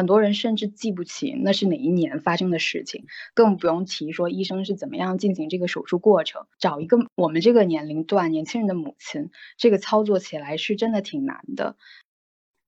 [0.00, 3.04] 很多人甚至记不起那是哪一年发生的事情，
[3.34, 6.46] 更不用提说医生是怎么样进行这个手术过程。
[6.58, 11.76] 找一个我们这个年龄段年轻人的母亲，这个操作起来是真的挺难的。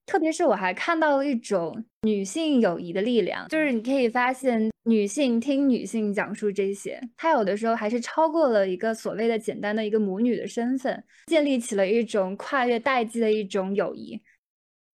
[0.04, 14.20] 特别是我还看到了一种女性友谊的力量，就是你可以发现，女性听女性讲述这些，她有的时候还是超过了一个所谓的简单的一个母女的身份，建立起了一种跨越代际的一种友谊。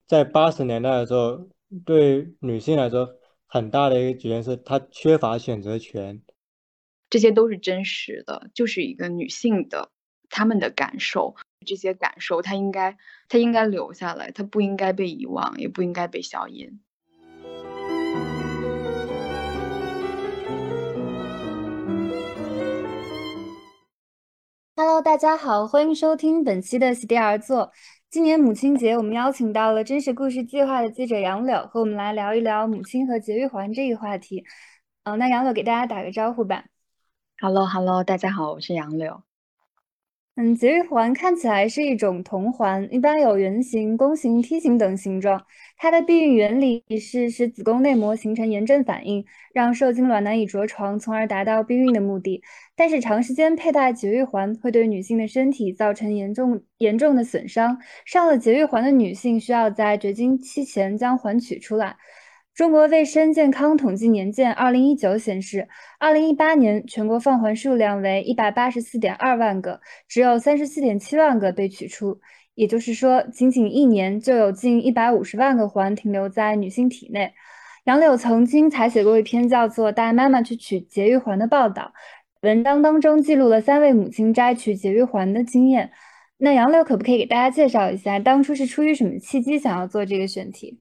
[0.07, 1.47] 在八十年代的时候，
[1.85, 3.11] 对女性来说，
[3.47, 6.23] 很大的一个局限是她缺乏选择权。
[7.11, 9.91] 这些都是真实的，就是一个女性的
[10.31, 11.35] 她们的感受。
[11.67, 12.97] 这些感受，她应该，
[13.29, 16.81] 她应该留下来，她不应该被遗忘，也不应该被消音。
[24.75, 27.73] Hello，大家好，欢迎收听本期的席地而坐。
[28.11, 34.47] 今年母亲节，我们邀请到了真实故事计划的记者杨柳，和我们来聊一聊母亲和节育环这一话题。
[35.03, 36.65] 嗯，那杨柳给大家打个招呼吧。
[37.39, 39.28] Hello，Hello，大家好，我是杨柳。
[40.41, 45.45] 嗯，节育环看起来是一种铜环，一般有圆形、弓形、梯形等形状。
[45.77, 52.41] 它的避孕原理是使子宫内膜形成炎症反应，让受精卵难以着床，从而达到避孕的目的。
[52.77, 57.77] 但是长时间佩戴节育环会对女性的身体造成严重严重的损伤。
[58.05, 61.97] 上了节育环的女性需要在绝经期前将环取出来。
[62.59, 65.69] 中国卫生健康统计年鉴二零一九显示，
[66.01, 72.19] 二零一八年全国放环数量为一百八十四点二万个，只有三十四点七万个被取出。
[72.57, 77.33] 也就是说，仅仅一年就有近一百五十万个环停留在女性体内。
[77.85, 81.93] 杨柳曾经采写过一篇叫做《带妈妈去取节育环》的报道，
[82.41, 85.93] 文章当中记录了三位母亲摘取节育环的经验。
[86.39, 90.81] 那杨柳可不可以给大家介绍一下，当初是出于什么契机想要做这个选题？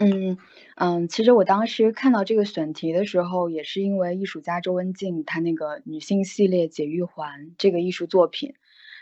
[0.00, 0.38] 嗯
[0.80, 8.54] 嗯，其实我当时看到这个选题的时候，也是因为艺术家周文静她那个女性系列解玉环这个艺术作品，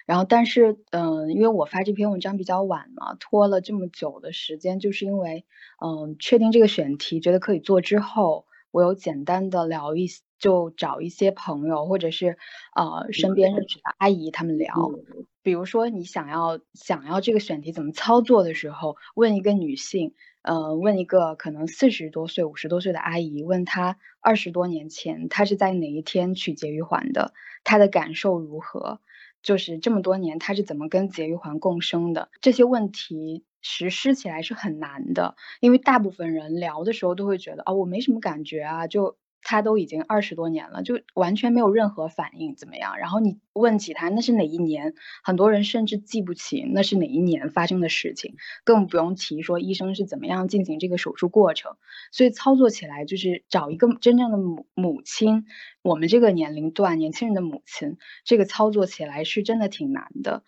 [0.07, 5.45] 然后但是嗯，因为我发这篇文章比较晚嘛，拖了这么久的时间，就是因为
[5.85, 10.07] 嗯，确定这个选题觉得可以做之后，我有简单的聊一，
[10.39, 12.39] 就找一些朋友或者是
[12.75, 14.73] 呃身边认识的阿姨他们聊，
[15.43, 20.15] 比如说你想要想要这个选题怎么操作的时候，问一个女性。
[20.47, 27.35] 呃，问一个可能四十多岁、五十多岁的阿姨，问她二十多年前她是在哪一天取节育环的，
[27.65, 29.01] 她的感受如何？
[29.43, 32.31] 就是这么多年她是怎么跟节育环共生的？
[32.41, 39.17] 这些问题实施起来是很难的，因为大部分人聊的时候都会觉得啊，我没什么感觉啊，就。
[39.49, 42.99] 他都已经二十多年了，就完全没有任何反应，怎么样？
[42.99, 48.35] 然后你问起他那是哪一年，很多人甚至记不起那是哪一年发生的事情，
[48.65, 51.77] 更不用提说医生是怎么样进行这个手术过程。
[52.11, 55.45] 所以操作起来就是找一个真正的母母亲，
[55.83, 60.43] 我们这个年龄段年轻人的母亲，这个操作起来是真的挺难的。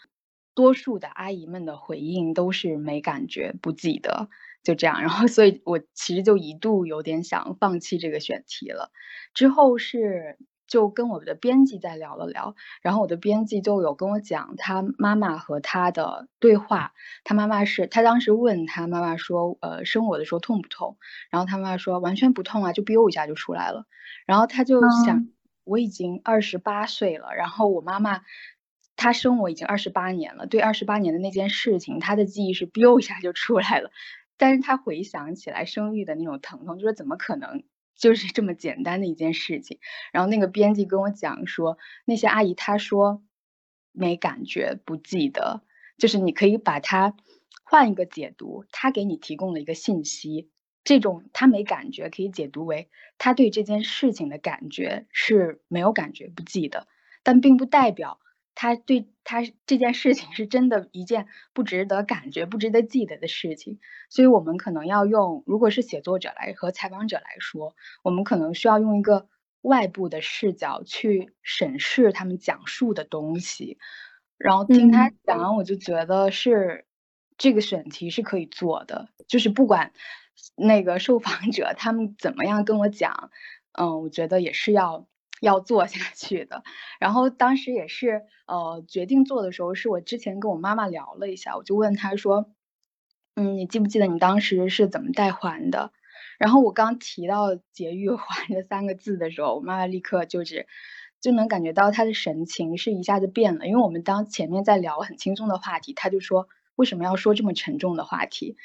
[0.59, 4.29] 多数的阿姨们的回应都是没感觉，不记得。
[4.65, 8.91] 就这样，然后所以我其实就一度有点想放弃这个选题了。
[9.35, 10.37] 之后是
[10.67, 16.93] 就跟我的编辑再聊了聊，然后我的编辑就有跟我讲他妈妈和他的对话。
[17.23, 20.99] 他妈妈是他当时问他妈妈说，呃，生我的时候痛不痛？
[21.31, 23.87] 然后他妈妈说完全不痛啊，就 biu 一下就出来了。
[24.27, 25.29] 然后他就想，
[25.63, 28.23] 我已经二十八岁了，然后我妈妈
[28.99, 33.91] 她生我已经二十八年了，对二十八年的那件事情，她的记忆是 biu 一下就出来了。
[34.37, 37.65] 但是他回想起来生育的那种疼痛，就说怎么可能
[37.97, 39.81] 就是这么简单的一件事情？
[40.13, 43.23] 然后那个编辑跟我讲说，那些阿姨她说
[43.91, 45.63] 没感觉，不记得，
[45.97, 47.17] 就是你可以把它
[47.65, 50.51] 换一个解读，他给你提供了一个信息，
[50.85, 56.87] 这种他没感觉可以解读为他对这件事情的感觉是没有感觉，不记得，
[57.25, 58.21] 但并不代表。
[58.61, 63.79] 他对他这件事情是真的一件不值得感觉、不值得记得的事情，
[64.11, 69.29] 所以我们可能要用，如果是写作者来和采访者来说，我们可能需要用一个
[69.61, 73.79] 外部的视角去审视他们讲述的东西，
[74.39, 76.85] 然后听他讲，我就觉得是
[77.37, 79.93] 这个选题是可以做的，就是不管
[80.57, 83.31] 那个受访者他们怎么样跟我讲，
[83.71, 85.07] 嗯，我觉得也是要。
[85.41, 86.63] 要做下去的，
[87.01, 92.51] 然后当时也是，呃，决定做的时候，是我之前跟我妈妈聊了一下，我就问她说，
[93.37, 95.93] 嗯，你记不记得你当时是怎么戴环的？
[96.39, 100.67] 然后我刚提到“节育环”这三个字的时候，我妈妈立刻就是
[101.21, 108.57] 就能感觉到她的神情是一下子变了，因为我们当前面在聊很轻松的话题，她就说为什么要说这么沉重的话题？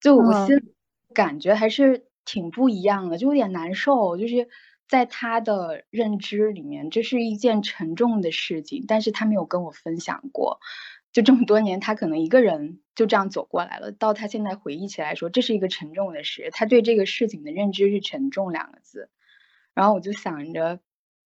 [0.00, 0.74] 就我心
[1.14, 4.16] 感觉还是挺不一样的，就有点难受。
[4.16, 4.48] 就是
[4.88, 10.60] 在他的认知里面，这是一件沉重的事情，但是他没有跟我分享过。
[11.12, 13.92] 就这么多年，他可能一个人就这样走过来了。
[13.92, 19.10] 到他现在回忆起来说，这是一个沉重的事，他对这个事情的认知是“沉重”两个字。
[19.74, 20.80] 然后我就想着，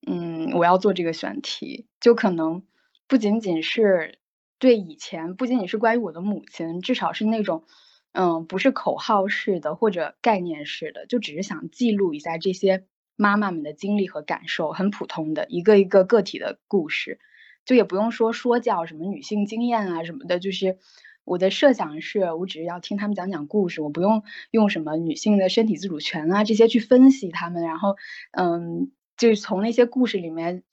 [0.07, 2.63] 嗯，我要做这个选题，就可能
[3.09, 4.19] 不仅仅是
[4.59, 7.65] 对以前，不仅仅是关于我的母亲，至少是那种，
[8.13, 12.87] 嗯，不是口号式的或者概念式的，就只是想记录一下这些
[13.23, 17.21] 妈妈们的经历和感受，很普通的一个一个个体的故事。
[17.65, 20.79] 就也不用说说教什么女性经验啊什么的，就是
[21.23, 27.95] 我的设想是，我只是要听他们讲讲故事，我不用用什么女性的身体自主权啊这些去分析他们，然后
[28.33, 30.65] 嗯，就是从那些故事里面，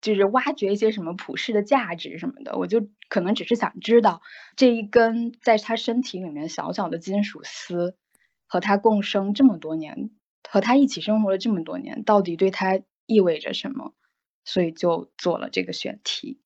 [0.00, 4.22] 就是挖掘一些什么普世的价值什么的，我就可能只是想知道
[4.56, 7.94] 这一根在他身体里面小小的金属丝，
[8.46, 10.10] 和他共生这么多年，
[10.48, 13.94] 和他一起生活了这么多年，到底对他意味着什么？
[14.44, 16.40] 所以就做了这个选题，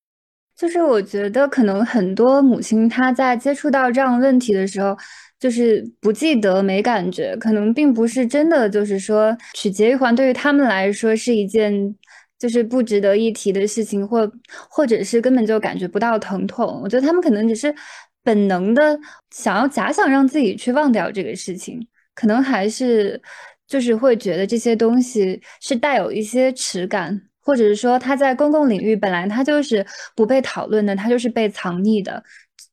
[0.56, 4.96] 就是我觉得可能很多母亲她在接触到这样问题的时候，
[5.38, 11.96] 就是不记得没感觉，可能并不是真的，就是说取节育环对于他们来说是一件
[12.36, 14.30] 就是不值得一提的事情，或
[14.68, 16.80] 或者是根本就感觉不到疼痛。
[16.82, 17.74] 我觉得他们可能只是
[18.22, 18.98] 本能的
[19.30, 23.22] 想要假想让自己去忘掉这个事情，可能还是
[23.66, 27.22] 就是会觉得这些东西是带有一些耻感。
[27.46, 29.84] 或者是说他在公共领域本来他就是
[30.16, 32.24] 不被讨论的，他就是被藏匿的，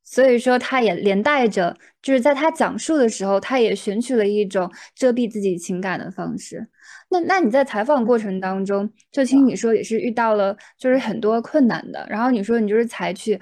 [0.02, 6.66] 所以说他也连带着就是在他讲述的时候，他也选取了一种遮蔽自己情感的方式。
[7.10, 13.38] 那那你在采访过程当中，就听你说也是遇到了就是很多困难的，然后你说你就是采取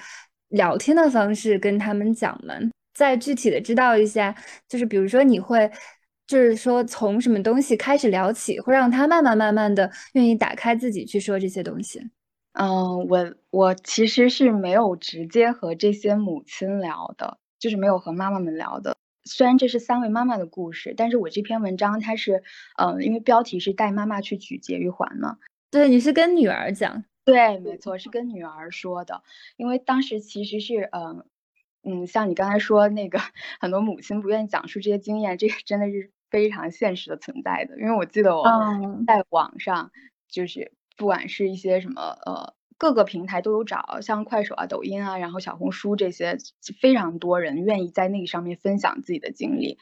[0.48, 2.56] 聊天的方式跟他们讲嘛，
[2.96, 4.36] 再具体的知道一下，
[4.68, 5.70] 就是比如说你会。
[6.30, 12.00] 就是说，从什么东西开始聊起，会让他慢慢慢慢的愿意打开自己去说这些东西。
[12.54, 18.96] 嗯，我我其实是没有直接和这些母亲聊的，就是没有和妈妈们聊的。
[19.24, 22.44] 虽然这是三位妈妈的故事，但是我这篇文章它是，
[22.78, 25.38] 嗯，因为标题是带妈妈去举节育环嘛。
[25.72, 27.04] 对，你是跟女儿讲？
[27.26, 29.24] 对，没错，是跟女儿说的。
[29.58, 31.26] 因为当时其实是，嗯
[31.84, 33.20] 嗯，像你刚才说那个，
[33.60, 36.12] 很多母亲不愿意讲述这些经验，这个真的是。
[36.30, 38.44] 非常现实的存在的，因为我记得我
[39.08, 39.92] 在网上，
[40.28, 46.38] 就是不管是一些什么呃各个平台都有找，像快手啊、抖音啊，然后小红书这些，
[46.80, 49.78] 非常多人愿意在那个上面分享自己的经历，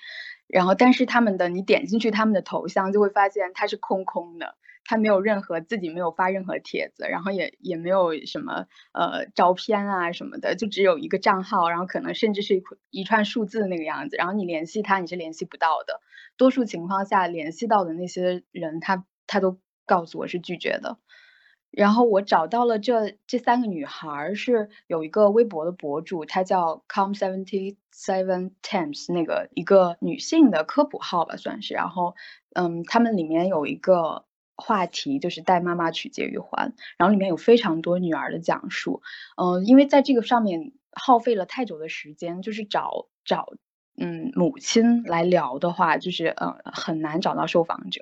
[0.48, 4.56] 然后但是他们的你点进去他们的头像就会发现它是空空的。
[4.90, 16.00] 他没有任何自己没有发任何帖子，然后也也没有什么呃照片啊什么的，就只有一个账号，然后可能甚至是一一串数字那个样子，然后你联系他你是联系不到的，
[16.38, 20.98] 多数情况下联系到的那些人他他都告诉我是拒绝的，
[21.70, 32.16] 然后我找到了这这三个女孩是有一个微博的博主，她叫 com seventy seven times 那个一个女性的科普号吧算是，然后
[32.54, 34.27] 嗯他们里面有一个。
[34.58, 39.02] 话题就是带妈妈去节育环，然后里面有非常多女儿的讲述，
[39.38, 43.54] 嗯，因为在这个上面耗费了太久的时间，就是找找
[43.96, 48.02] 嗯母亲来聊的话，就是呃很难找到受访者，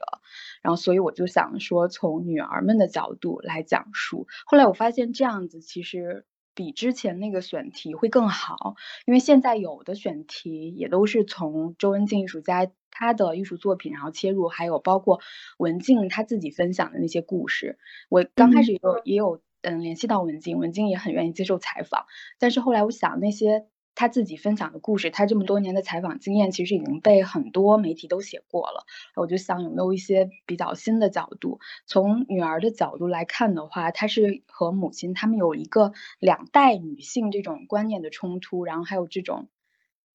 [0.62, 8.74] 然后所以我就想说从女儿们的角度来讲述，后来我发现这样子其实比之前那个选题会更好，
[9.06, 12.72] 因为现在有的选题也都是从周文静艺术家。
[12.98, 15.20] 他的艺术作品，然后切入，还有包括
[15.58, 17.78] 文静他自己分享的那些故事。
[18.08, 22.06] 我刚开始也有也有嗯联系到文静，文静也很愿意接受采访。
[22.40, 28.86] 但是后来我想，那些他自己分享的故事，他这么多年的采访经验，其实已经被很多媒体都写过了。
[29.16, 39.48] 我就想有没有一些比较新的角度，从女儿的角度来看的话，她是和母亲他们有一个两代女性这种观念的冲突，然后还有这种。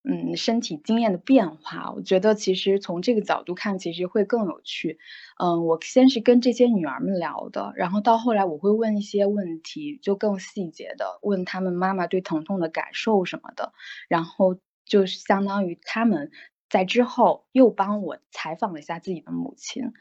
[0.03, 4.99] 嗯，身体经验的变化，我觉得其实从这个角度看，其实会更有趣。
[5.39, 13.75] 嗯，我先是跟这些女儿们聊的，然后到后来我会问一些问题，就更细节的问他们妈妈对疼痛的感受什么的，
[14.09, 16.31] 然后就是相当于他们
[16.71, 19.93] 在之后又帮我采访了一下自己的母亲。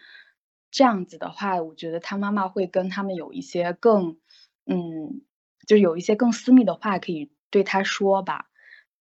[0.71, 4.17] 这样子的话，我觉得他妈妈会跟他们有一些更，
[4.65, 5.21] 嗯，
[5.67, 8.48] 就是有一些更私密的话可以对他说吧。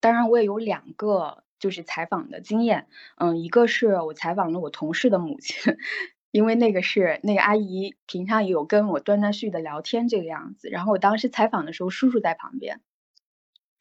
[0.05, 2.85] 当然，我也有两个就是采访的经验，
[3.17, 5.75] 嗯，一个是我采访了我同事的母亲，
[6.29, 12.81] 因为那个是那个阿姨平常也有跟我断断续续的聊天这个样子，然后我当时采访的时候，叔叔在旁边，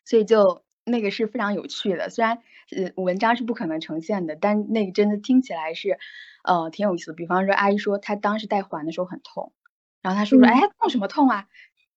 [0.06, 2.38] 所以就那个是非常有趣的，虽然
[2.74, 5.98] 呃文章是不可能呈现的，但那个真的听起来是
[6.42, 7.14] 呃挺有意思的。
[7.14, 9.52] 比方说阿姨说她当时戴环的时候很痛，
[10.00, 11.48] 然后她说说哎痛什么痛啊？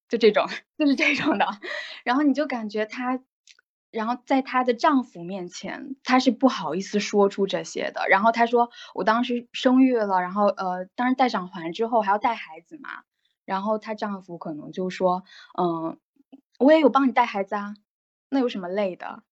[0.10, 1.46] 就这种 就是这种的，
[2.04, 3.22] 然后你就感觉她。
[3.92, 8.08] 然后在她的丈夫面前，她是不好意思说出这些的。
[8.10, 12.90] 然后她说：“我当时生育了，然后呃，当时戴上环之后还要带孩子嘛。”
[13.46, 15.24] 然后她丈夫可能就说
[15.60, 15.98] ：“嗯，
[16.60, 17.74] 我也有帮你带孩子啊，
[18.30, 19.24] 那有什么累的？”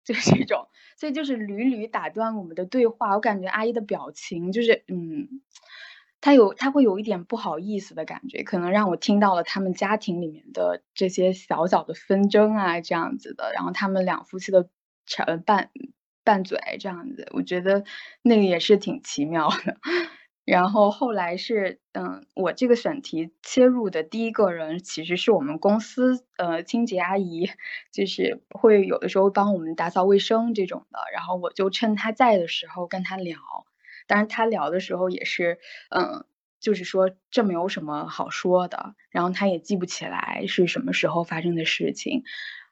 [0.04, 0.66] 就是这种，
[0.98, 3.14] 所以就是屡屡打断我们的对话。
[3.14, 5.42] 我感觉阿姨的表情就是嗯。
[6.20, 14.68] 他有，他会有一点不好意思的感觉，可能让我听到了他们家庭里面的这些小小的纷争啊，这样子的，然后他们两夫妻的
[15.06, 15.70] 吵拌
[16.24, 17.84] 拌嘴这样子，我觉得
[18.22, 19.76] 那个也是挺奇妙的。
[20.46, 27.48] 然后后来是，嗯，我这个选题切入的第一个人其实是我们公司，呃，清洁阿姨，
[27.92, 33.38] 就是会有的时候帮我们打扫卫生这种的，然后我就趁她在的时候跟她聊。
[34.10, 35.58] 但是他聊的时候也是，
[35.90, 36.24] 嗯，
[36.60, 42.24] 就是说这没有什么好说的，然后他也记不起来是什么时候发生的事情，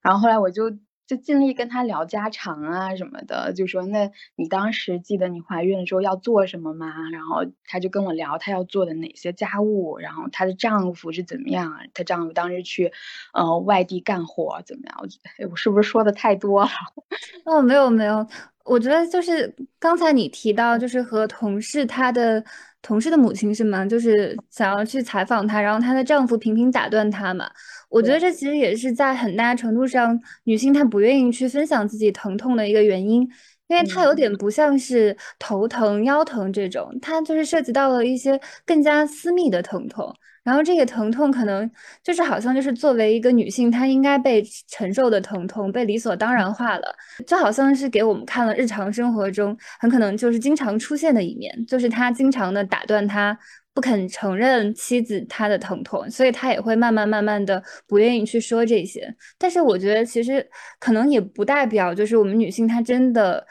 [0.03, 0.65] 然后后来我就。
[1.09, 6.87] 就尽力跟他聊家常啊什么的，就说那你当时记得你怀孕的时候要做什么吗？
[7.11, 11.73] 然后他就跟我聊他要做的哪些家务，然后她的丈夫是怎么样？
[11.95, 12.93] 她丈夫当时去
[13.33, 14.97] 呃外地干活怎么样？
[15.41, 16.71] 我我是不是说的太多了？
[17.47, 18.27] 哦，没有没有，
[18.67, 22.45] 我觉得就是刚才你提到就是和同事她的。
[22.81, 23.85] 同事的母亲是吗？
[23.85, 27.51] 就是想要去采访她，然后她的丈夫频频打断她嘛。
[27.89, 33.23] 我觉得这其实也是在很大程度上，女性她不愿意去分享自己疼痛的一个原因，
[33.67, 40.15] 因为她有点不像是头疼、腰疼这种，她就是涉及到了一些更加私密的疼痛。
[40.49, 41.71] 然后这个疼痛可能
[42.03, 53.39] 就是好像就是作为一个女性，她应该被承受的疼痛被理所当然化了，就好像是给我们看了日常生活中很可能就是经常出现的一面，就是他经常的打断他，
[53.75, 59.15] 不肯承认妻子她的疼痛，所以他也会慢慢慢慢的不愿意去说这些。
[59.37, 60.49] 但是我觉得其实
[60.81, 63.47] 可能也不代表就是我们女性她真的。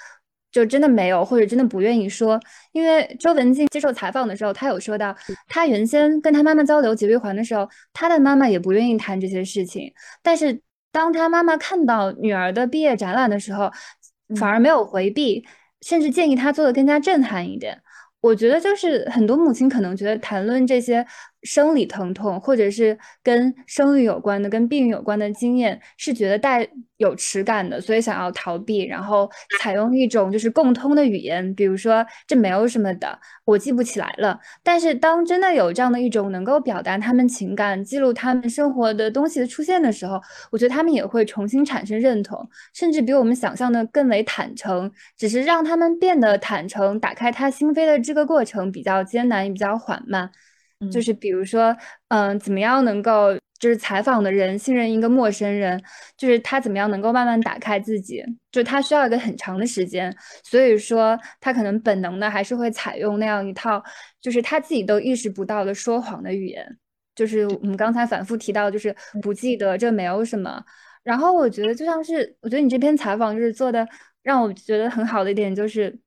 [0.57, 2.39] 就真的没有，或者真的不愿意说，
[2.71, 5.15] 因为周文静接受采访的时候，她有说到，
[5.47, 10.59] 她原先跟她妈妈交流节育环的时候，她的妈妈也不愿意谈这些事情，但是
[10.91, 13.71] 当她妈妈看到女儿的毕业展览的时候，
[14.39, 15.45] 反而没有回避，
[15.81, 17.79] 甚至建议她做的更加震撼一点。
[18.19, 21.05] 我觉得就是很多母亲可能觉得谈论这些。
[21.47, 29.29] 生理疼痛，或者是跟生育有关的、跟避孕有关的经验，是觉得带有耻感的，所以想要逃避，然后
[29.61, 34.39] 采用一种就是共通的语言，比如说这没有什么的，我记不起来了。
[34.63, 44.91] 但是当真的有这样的一种能够表达他们情感、记录他们生活的东西的出现的时候，我觉得他们也会重新产生认同，甚至比我们想象的更为坦诚。
[45.15, 50.29] 只是让他们变得坦诚、打开他心扉的这个过程比较艰难，也比较缓慢。
[50.91, 51.75] 就是比如说，
[52.09, 55.81] 嗯，怎么样能够就是采访的人信任一个陌生人，
[56.15, 63.83] 就是他怎么样能够慢慢打开自己，就他需要一个很长的时间，所以说他可能本能的还是会采用那样一套，
[64.21, 66.77] 就是他自己都意识不到的说谎的语言，
[67.15, 70.63] 就是我们刚才反复提到，就是不记得这没有什么。
[71.03, 73.87] 然后我觉得就像是，我觉得你这篇采访就是做的
[74.21, 75.99] 让我觉得很好的一点就是。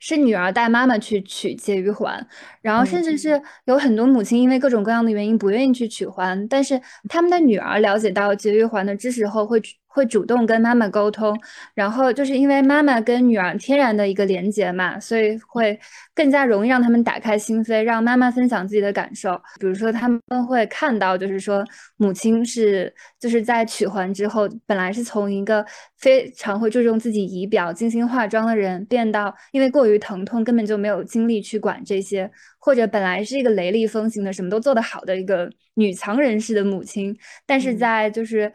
[0.00, 2.26] 是女儿带妈妈去取节育环，
[2.60, 9.62] 然后甚至是有很多母亲因为各种各样的原因不愿意去取环，但是他们的女儿了解到节育环的知识后会。
[9.92, 11.36] 会主动跟妈妈沟通，
[11.74, 15.78] 然后就是因为妈妈跟女儿天然的一个连接嘛，所以会
[16.14, 19.34] 更加容易让他们打开心扉，让妈妈分享自己的感受。
[19.58, 21.64] 比如说他们会看到，就是说
[21.96, 25.66] 母亲是就是在取环之后，本来是从一个
[25.98, 32.30] 非常会注重自己仪表、精心化妆的人，变到因为过于疼痛，根本就没有精力去管这些，
[32.60, 38.52] 或者本来是一个雷厉风行的、什么都做得好的一个女强人式的母亲，但是在就是。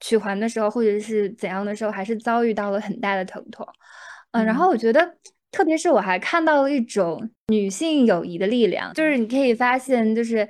[0.00, 3.66] 取环的时候，或者是怎样的时候，还是遭遇到了很大的疼痛。
[4.32, 5.14] 嗯，然后我觉得，
[5.50, 10.48] 特别是我还看到了一种女性友谊的力量，就是你可以发现，就是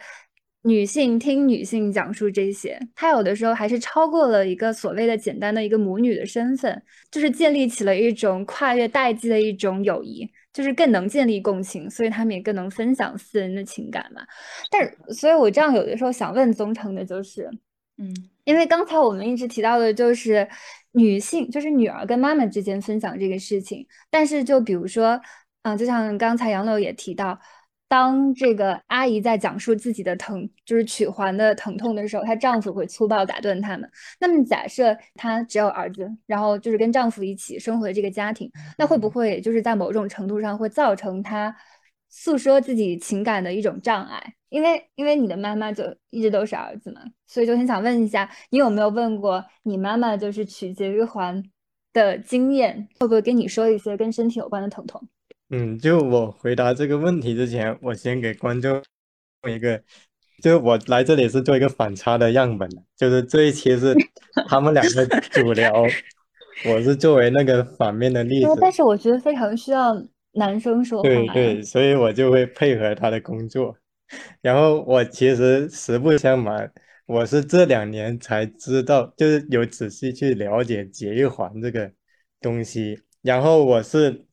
[0.62, 14.20] 女性听女性讲述这些，她有的时候还是超过了一个所谓的简单的一个母女的身份，就是建立起了一种跨越代际的一种友谊，就是更能建立共情，所以他们也更能分享私人的情感嘛。
[14.70, 17.50] 但是，所以我这样有的时候想问宗成的就是，
[18.00, 18.12] 嗯。
[18.44, 20.48] 因为刚才我们一直提到的就是
[20.92, 23.86] 女性，就是女儿跟妈妈之间分享这个事情。
[24.10, 25.20] 但是就比如说，
[25.62, 27.38] 嗯，就像刚才杨柳也提到，
[27.86, 33.88] 当这个阿姨在讲述自己的疼，就是取环的疼痛的时候，她丈夫会粗暴打断他们。
[34.18, 41.54] 那么假设她只有儿子，然后就是跟丈夫一起生活的这个家庭，那会不会就是在某种程度上会造成她
[42.10, 44.34] 诉说自己情感的一种障碍？
[44.48, 51.42] 因为因为你的妈妈就一直都是儿子嘛，所以就很想问一下，你有没有问过你妈妈就是取节育环
[51.92, 55.08] 的经验，会不会跟你说一些跟身体有关的疼痛？
[55.50, 58.82] 嗯，就我回答这个问题之前，我先给观众
[59.48, 59.80] 一个，
[60.42, 63.94] 就是我来这里是做一个反差的样本的，就是这一期是
[64.48, 65.72] 他们两个主聊，
[66.66, 68.48] 我是作为那个反面的例子。
[68.60, 69.94] 但是我觉得非常需要
[70.32, 71.08] 男生说话。
[71.08, 73.76] 对对，所以我就会配合他的工作。
[74.40, 76.72] 然后我其实实不相瞒，
[77.06, 81.92] 我是这两年才知道，就是有仔细去了解节育环这个
[82.40, 83.02] 东西。
[83.22, 84.26] 然后我是。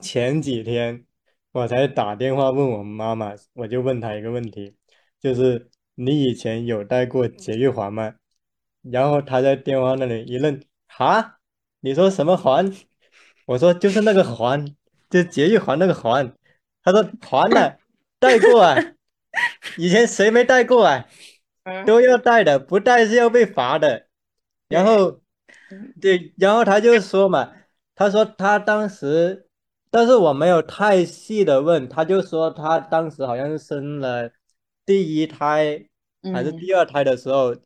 [0.00, 1.04] 前几天
[1.50, 4.76] 我才打电话问我妈妈，我就问她一个问题，
[5.20, 8.14] 就是你以前有戴过节育环吗？
[8.82, 11.40] 然后她在电话那里一愣，哈，
[11.80, 12.72] 你说什么环？
[13.46, 14.64] 我说就是那个环，
[15.08, 16.32] 就节育环那个环。
[16.82, 17.74] 他说环呢，
[18.18, 18.76] 带过啊，
[19.76, 21.06] 以前谁没带过啊？
[21.86, 24.06] 都要带的，不带是要被罚的。
[24.68, 25.20] 然后，
[26.00, 27.52] 对，然后他就说嘛，
[27.94, 29.44] 他说他当时。
[29.90, 34.30] 但是我没有太细的问，他就说他当时好像是生了
[34.84, 35.82] 第一胎
[36.30, 37.56] 还是第二胎的时候，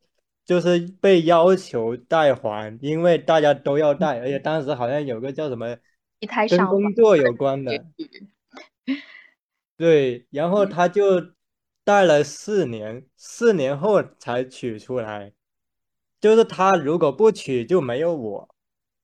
[0.44, 5.76] 就是被要求带环，因为大家都要带，而且当时好像有个叫什么
[6.22, 7.84] 一胎跟工作有 关的，
[9.76, 11.34] 对，然后他就
[11.84, 15.32] 戴了四年，四年后才取出来，
[16.20, 18.48] 就是他如果不取就没有我，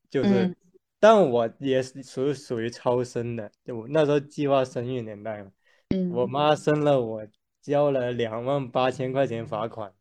[0.08, 0.56] 就是。
[1.00, 5.52] 但我也是属属于超生的，就我那时候计划生育年代嘛。
[5.90, 6.10] 嗯。
[6.10, 7.24] 我妈生了我，
[7.62, 9.94] 交了两万八千块钱罚款。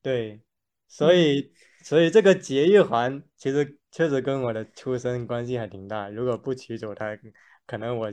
[0.00, 0.40] 对，
[0.88, 1.52] 所以
[1.86, 6.08] 所以这个节育环其实确实跟我的出生关系还挺大。
[6.08, 7.16] 如果不取走它，
[7.64, 8.10] 可能我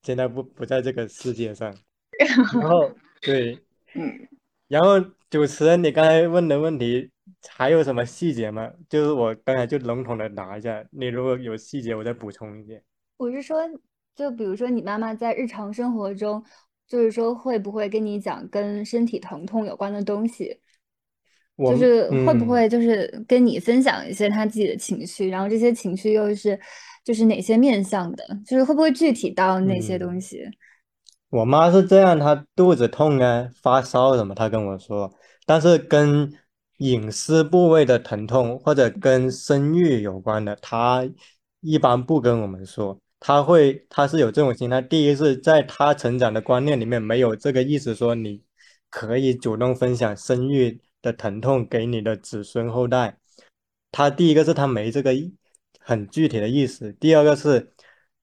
[0.00, 1.70] 现在不不在这个世界上。
[2.18, 2.90] 然后
[3.20, 3.58] 对，
[3.94, 4.26] 嗯。
[4.68, 7.10] 然后主持人，你刚才问的问题。
[7.50, 8.70] 还有什么细节吗？
[8.88, 12.82] 就是我刚才就笼统的答一下，你如果有细节，我再补充一点。
[13.18, 13.60] 我是说，
[14.14, 16.42] 就比如说你妈妈在日常生活中，
[16.86, 20.58] 就是说会不会跟你讲跟身体疼痛有关的东西？
[21.58, 26.58] 就是会不会就是跟你分享一些他自己的情绪，然后这些情绪又是
[27.04, 28.24] 就是哪些面向的？
[28.46, 30.44] 就是会不会具体到哪些东西？
[31.30, 35.12] 我妈是这样，她肚子痛啊、发烧什么，她跟我说，
[35.46, 36.32] 但是跟。
[36.78, 41.08] 隐私部位的疼痛或者跟生育有关的，她
[41.60, 42.98] 一般不跟我们说。
[43.20, 44.82] 她会，她是有这种心态。
[44.82, 48.42] 第一是在她成长的观念里面没有这个意思，说你
[48.90, 53.18] 可以主动分享生育的疼痛给你的子孙后代。
[53.92, 55.36] 他第一个是他没这个意
[55.78, 56.92] 很具体的意思。
[56.94, 57.74] 第二个是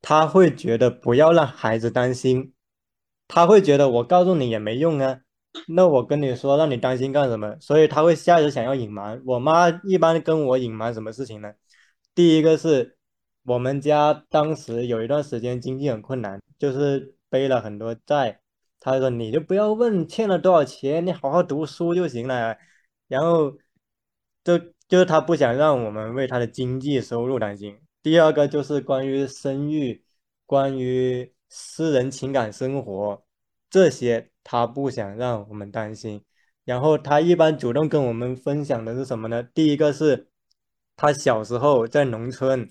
[0.01, 2.53] 他会觉得不要让孩子担心，
[3.27, 5.21] 他会觉得我告诉你也没用啊。
[5.67, 7.55] 那我跟你说，让你担心干什么？
[7.59, 9.21] 所以他会下意识想要隐瞒。
[9.25, 11.53] 我妈一般跟我隐瞒什么事情呢？
[12.15, 12.97] 第一个是
[13.43, 18.39] 我们家当时有一段时间经济很困难，就是背了很多债。
[18.79, 22.57] 他说你就不要问欠了多少钱，你好好读书就行了。
[23.11, 23.51] 然后
[24.43, 27.77] 就就是他不想让我们为他的经济收入担心。
[28.01, 30.03] 第二个就是关于生育，
[30.45, 33.23] 关于私人情感生活
[33.69, 34.29] 这些。
[34.43, 36.23] 他不想让我们担心，
[36.65, 39.43] 然后他一般主动跟我们分享的是什么呢？
[39.43, 40.29] 第一个是，
[40.97, 42.67] 他小时候在农村，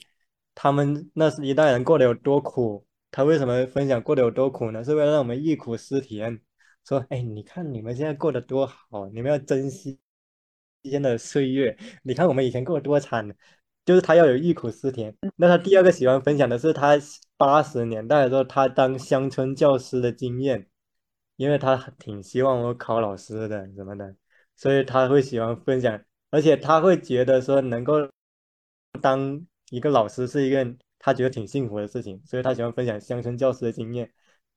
[0.52, 2.84] 他们那是一代人过得有多苦。
[3.12, 4.82] 他为什么分享过得有多苦呢？
[4.82, 6.40] 是为了让我们忆苦思甜，
[6.84, 10.00] 说，哎，你看你们现在过得多好，你们要珍惜
[10.82, 11.76] 今天的岁月。
[12.02, 13.34] 你看我们以前过得多惨，
[13.84, 15.14] 就是他要有忆苦思甜。
[15.36, 16.98] 那他第二个喜欢分享的是他
[17.36, 20.66] 八十年代的时候，他当乡村教师的经验。
[21.36, 24.14] 因为他挺希望我考老师的什么的，
[24.56, 28.10] 所以他会喜欢分享，而且他会觉得说能够
[29.00, 34.12] 当一个老师是一个他觉得挺幸福的事情，所以他喜欢分享乡村教师的经验。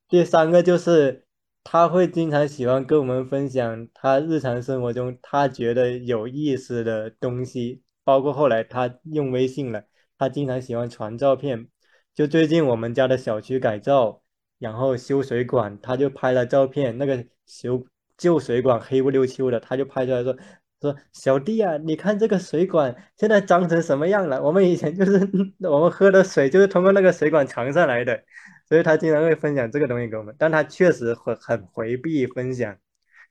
[0.09, 1.25] 第三个就是
[1.63, 9.85] 他会经常喜欢跟我们分享他日常生活中他觉得有意思的东西，包括后来他用微信了，
[10.17, 11.67] 他经常喜欢传照片，
[12.13, 14.21] 就最近我们家的小区改造。
[14.59, 17.85] 然后修水管，他就拍了照片，那个修
[18.17, 20.37] 旧水管黑不溜秋的，他就拍出来说
[20.83, 24.43] 说小弟啊，你看这个水管现在脏成什么样了？
[24.43, 25.17] 我们以前就是
[25.67, 28.21] 我们喝的水就是通过那个水管传上来的，
[28.67, 32.77] 所以他经常会分享这个东西给我们，但他确实很很回避分享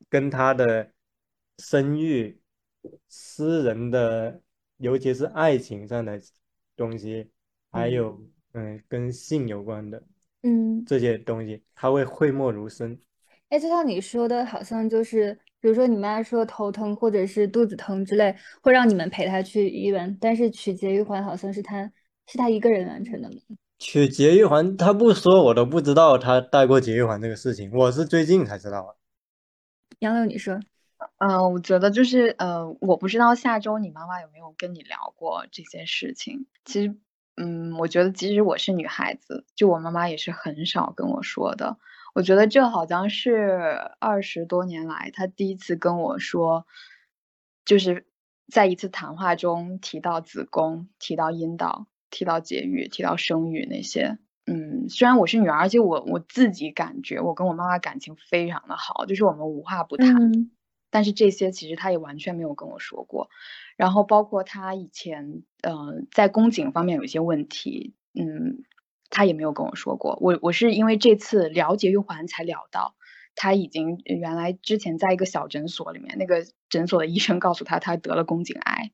[0.09, 0.91] 跟他的
[1.59, 2.41] 生育、
[3.09, 4.41] 私人的，
[4.79, 6.19] 尤其是爱情上的
[6.75, 7.31] 东西，
[7.71, 8.19] 还有
[8.55, 10.03] 嗯跟性有关的
[10.43, 12.99] 嗯，这些东西，他会讳莫如深。
[13.51, 21.91] 哎，就像你说的，好像就是，比如说你妈说头疼或者是肚子疼之类，会让你们陪她去医院，但是取节育环好像是她
[22.27, 23.37] 是她一个人完成的吗？
[23.79, 28.91] 取节育环，她不说我都不知道她戴过节育环这个事情，我是最近才知道啊。
[30.01, 30.59] 杨柳，你说，
[31.19, 36.47] 呃，我觉得就是呃，我不知道下周你妈妈有没有跟你聊过这件事情。
[36.65, 36.97] 其实，
[37.37, 41.77] 嗯，我觉得即使我是女孩子，就我妈妈也是很少跟我说的。
[42.13, 46.67] 我觉得这好像是二十多年来她第一次跟我说，
[47.65, 48.07] 就是
[48.49, 54.19] 在一次谈话中提到子宫、提到阴道、提到节育、提到生育那些。
[54.45, 60.33] 嗯，虽然我是女儿，而且我我自己感觉我跟我妈妈感情非常的好，就是我们无话不谈。
[60.33, 60.51] 嗯
[60.95, 63.31] 但是这些其实她也完全没有跟我说过。
[63.79, 68.65] 然后包括她以前呃在宫颈方面有一些问题，嗯，
[69.13, 70.19] 他也没有跟我说过。
[70.23, 72.97] 我我是因为这次了解玉环才聊到，
[73.35, 78.91] 他已经原来之前在一个小诊所里面，那个诊所的医生告诉他他得了宫颈癌，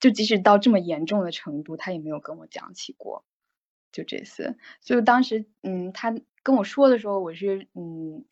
[0.00, 3.24] 就即使到这么严重的程度，他也没有跟我讲起过。
[3.92, 8.24] 就这次，所以当时，嗯，他跟我说的时候，我是嗯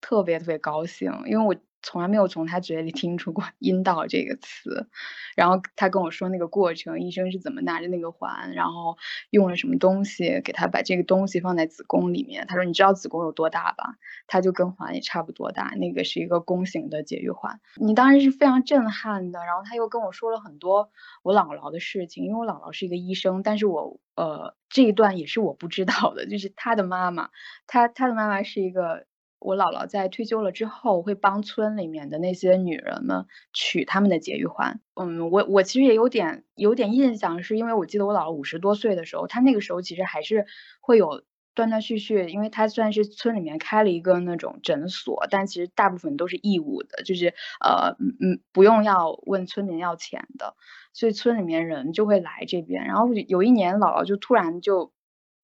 [0.00, 4.88] 特别特别高兴，因为我从来没有从他嘴里听出过 “阴道”这个词。
[5.36, 8.96] 然后他跟我说那个过程，医生是怎么拿着那个环，然后
[9.30, 12.46] 用了什么东西给他把这个东西放在子宫里面。
[12.46, 13.96] 他说：“你知道子宫有多大吧？
[14.26, 19.40] 它就跟环也差不多大，那个是一个弓形的节育环。”你当时是非常震撼的。
[19.44, 20.90] 然后他又跟我说了很多
[21.22, 27.30] 我姥姥的事情，因为我姥姥是一个医生，但是我呃这一段也是我不知道的，就是他的妈妈，
[27.66, 29.06] 他他的妈妈是一个。
[29.40, 34.80] 我姥姥在退休了之后，会帮村里面的那些女人们取他们的节育环。
[34.94, 40.44] 嗯，我我其实也有点有点印象，是因为我记得我姥姥五十多岁的时候，她那个时候其实还是
[40.80, 41.22] 会有
[41.54, 50.54] 断断续续，因为她算是村里面开了一个那种诊所，但其实大部分都是义务的，就是呃嗯嗯不用要问村民要钱的，
[50.92, 52.84] 所以村里面人就会来这边。
[52.84, 54.92] 然后有一年姥姥就突然就。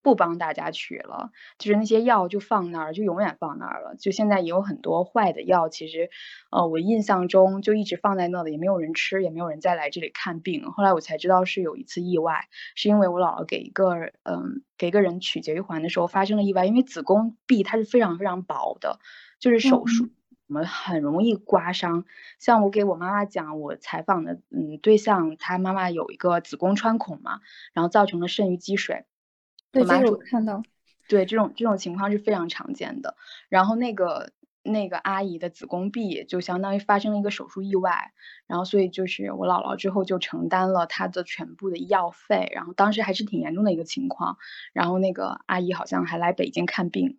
[0.07, 3.97] 不帮大家取了，就是那些药就放那儿，就永远放那儿了。
[3.97, 6.11] 就现在也有很多坏的药，其实，
[6.53, 10.71] 呃，我印象中就一直放在那里，也没有人吃，也没有人再来这里看病。
[10.71, 12.45] 后来我才知道是有一次意外，
[12.77, 19.01] 是因为我姥姥给一个嗯给一个人取节育环的时候发生了意外，因为子宫壁它是非常非常薄的，
[19.41, 20.11] 就是手术。
[20.49, 22.05] 我们很容易刮伤，
[22.39, 27.41] 像我给我妈妈讲，我采访的嗯对象，她妈妈有一个子宫穿孔嘛，
[27.73, 29.07] 然后造成了肾盂积水。
[29.77, 30.63] 对，这个我妈说看到。
[31.09, 33.17] 对，这种这种情况是非常常见的。
[33.49, 34.33] 然后那个
[34.65, 38.13] 那个阿姨的子宫壁就相当于发生了一个手术意外，
[38.49, 44.39] 然后所以就是我姥姥之后就承担了她的全部的医药费，然后当时还是挺严重的一个情况。
[44.73, 47.19] 然后那个阿姨好像还来北京看病，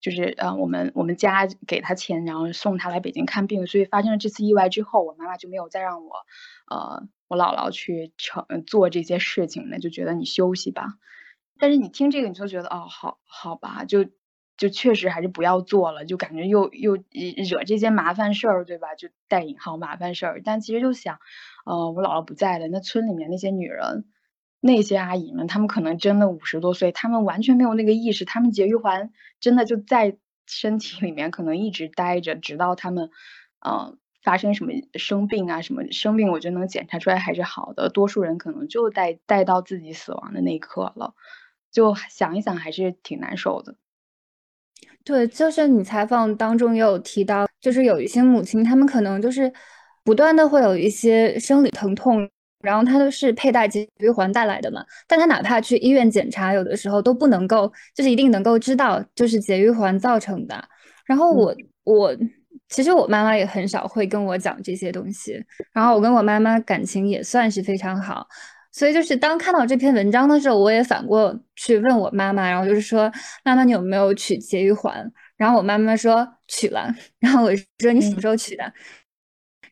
[0.00, 3.68] 就是呃我们我们家给她钱，然后送她来北京看病。
[3.68, 6.10] 所以发生了这次意外之后，我妈妈就没有再让我
[6.68, 10.94] 呃我姥姥去承做这些事情了，就觉得你休息吧。
[11.60, 14.06] 但是你听这个，你就觉得哦，好好吧，就
[14.56, 18.94] 就确实还是不要做了，就感觉又又惹这些麻烦事儿，对吧？
[18.96, 20.42] 就带引号麻烦事儿。
[20.44, 21.18] 但其实就想，
[21.66, 24.06] 呃，我姥姥不在了，那村里面那些女人，
[24.60, 33.10] 那些阿姨们，她们可能真的五十多岁，她们完全没有那个意识，她们节育环真的就在身体里面，可能一直待着，直到她们，
[33.60, 33.96] 呃。
[34.22, 37.88] 发生什么生病啊，什么生病，我觉得能检查出来还是好的。
[37.88, 41.14] 多数人可能就带带到自己死亡的那一刻了。
[41.70, 43.74] 就想一想，还是挺难受的。
[45.04, 49.50] 对，就是你采访当中也有提到，就是有一些母亲，她们可能就是
[50.04, 52.28] 不断的会有一些生理疼痛，
[52.60, 54.84] 然后她都是佩戴节育环带来的嘛。
[55.08, 60.62] 但她哪怕去医院检查，有的时候都不能够，就是一定能够知道就是节育环造成的。
[61.06, 62.16] 然后我、嗯、我
[62.68, 68.28] 其实我妈妈也很少会跟我讲这些东西，然后我跟我妈妈感情也算是非常好。
[68.72, 73.10] 所以就是当看到这篇文章的时候，我也反过去问我妈妈，然后就是说，
[73.44, 75.10] 妈妈你有没有取节育环？
[75.36, 78.64] 然后我妈妈说取了， 然后我说你什么时候取的？
[78.64, 78.72] 嗯、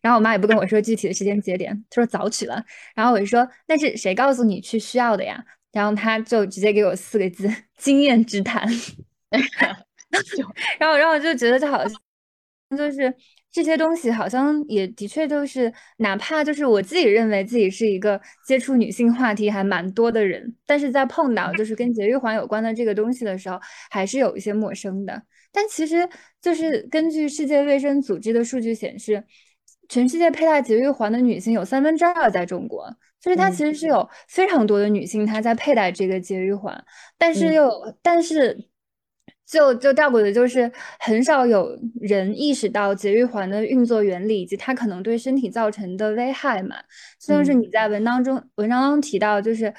[0.02, 2.64] 然后我妈也不跟我说具体的时间节点，她说早取了。
[2.94, 5.44] 然后我就说那是谁告诉你去需要的呀？
[5.72, 8.66] 然后她就直接给我四个字：经验之谈。
[10.78, 12.00] 然后然后我就觉得这好像
[12.76, 13.14] 就是
[13.50, 23.58] 这些东西好像也的确就是，哪怕就是我自己认为自己是一个接触女性话题还蛮多的人，但是在碰到就是跟节育环有关的这个东西的时候，
[23.90, 25.22] 还是有一些陌生的。
[25.50, 26.06] 但其实
[26.42, 29.24] 就是根据世界卫生组织的数据显示，
[29.88, 32.86] 全世界佩戴节育环的女性有三分之二在中国，
[33.18, 36.84] 就是它其实是有非常多的女性她在佩戴这个节育环，
[37.16, 37.70] 但是又
[38.02, 38.67] 但是。
[39.50, 46.76] 就就吊诡的就是，很少有人意识到节育环的运作原理以及它可能对身体造成的危害嘛。
[47.18, 49.72] 像是你在文章中文章中提到，就是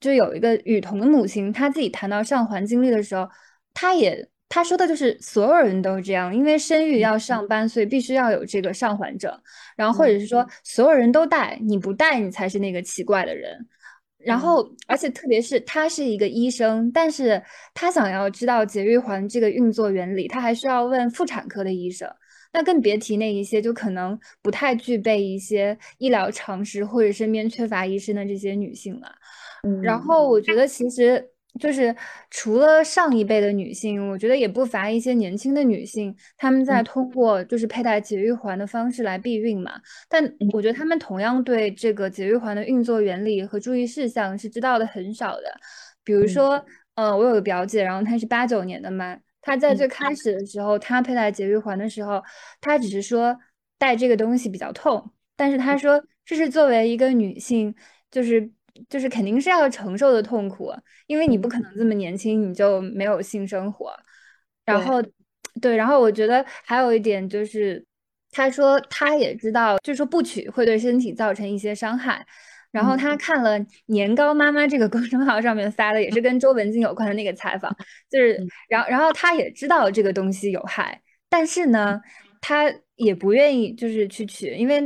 [0.00, 3.28] 就有一个雨桐的母亲，她自己谈到上环经历的时候，
[3.72, 9.32] 她也她说的就是所有人都这样，因为生育要上班，所以必须要有这个上环证，
[9.76, 13.66] 然后或者是说所有人都带，你不带你才是那个奇怪的人。
[14.26, 17.40] 然后，而且特别是他是一个医生，但是
[17.72, 22.10] 他想要知道节育环这个运作原理，他还需要问妇产科的医生，
[22.52, 29.08] 那更别提那一些就可能不太具备一些医疗常识或者身边缺乏医生的这些女性了。
[29.82, 31.30] 然后我觉得其实。
[31.58, 31.94] 就是
[32.30, 39.72] 除了上一辈的女性，我觉得也不乏一些年轻的女性，她们在通过就是佩戴节育环的方式来避孕嘛。
[40.08, 45.44] 但我觉得她们同样对这个节育环的运作原理和注意事项是知道的很少的。
[46.04, 46.64] 比如说，
[46.94, 52.22] 呃，我有个表姐，然后她是八九年的嘛，她在最开始的时候，她佩戴节育环的时候，
[52.60, 53.36] 她只是说
[53.78, 57.74] 戴这个东西比较痛，但是她说这是作为一个女性，
[58.10, 58.50] 就是。
[58.88, 60.72] 就是肯定是要承受的痛苦，
[61.06, 63.92] 因为你不可能这么年轻你就没有性生活。
[64.64, 65.02] 然后，
[65.60, 67.84] 对，然后我觉得还有一点就是，
[68.30, 72.26] 他说他也知道，就是说不娶会对身体造成一些伤害。
[72.72, 77.74] 然后他看了年糕妈妈这个公众号上面发的，也是跟周文静有关的那个采访，
[78.10, 81.98] 就是，然后然后他也知道这个东西有害，但是呢，
[82.40, 84.82] 他也不愿意就是去取，因为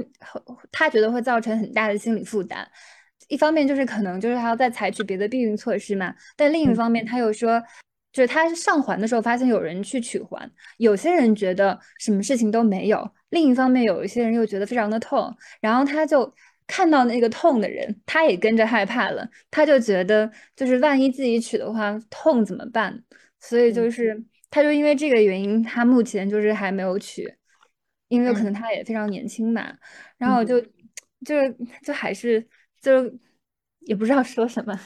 [0.71, 2.69] 他觉得会造成很大的心理负担。
[3.31, 7.63] 一方面就是可能就是还要再采取别的避孕措施嘛，但另一方面他又说，
[8.13, 16.35] 就是他上环的时候发现有人去取环，有些人觉得什么事情都没有，另一方面有一些人又觉得非常的痛，然后他就
[16.67, 23.01] 看到那个痛的人，他也跟着害怕了，他就觉得就是万一自己取的话痛怎么办？
[23.39, 27.33] 所以就是他就因为这个原因，他目前就是还没有取，
[28.09, 29.73] 因为可能他也非常年轻嘛，
[30.19, 30.61] 然后就
[31.25, 31.49] 就
[31.85, 32.45] 就还是。
[32.81, 33.13] 就
[33.81, 34.79] 也不知道说什么。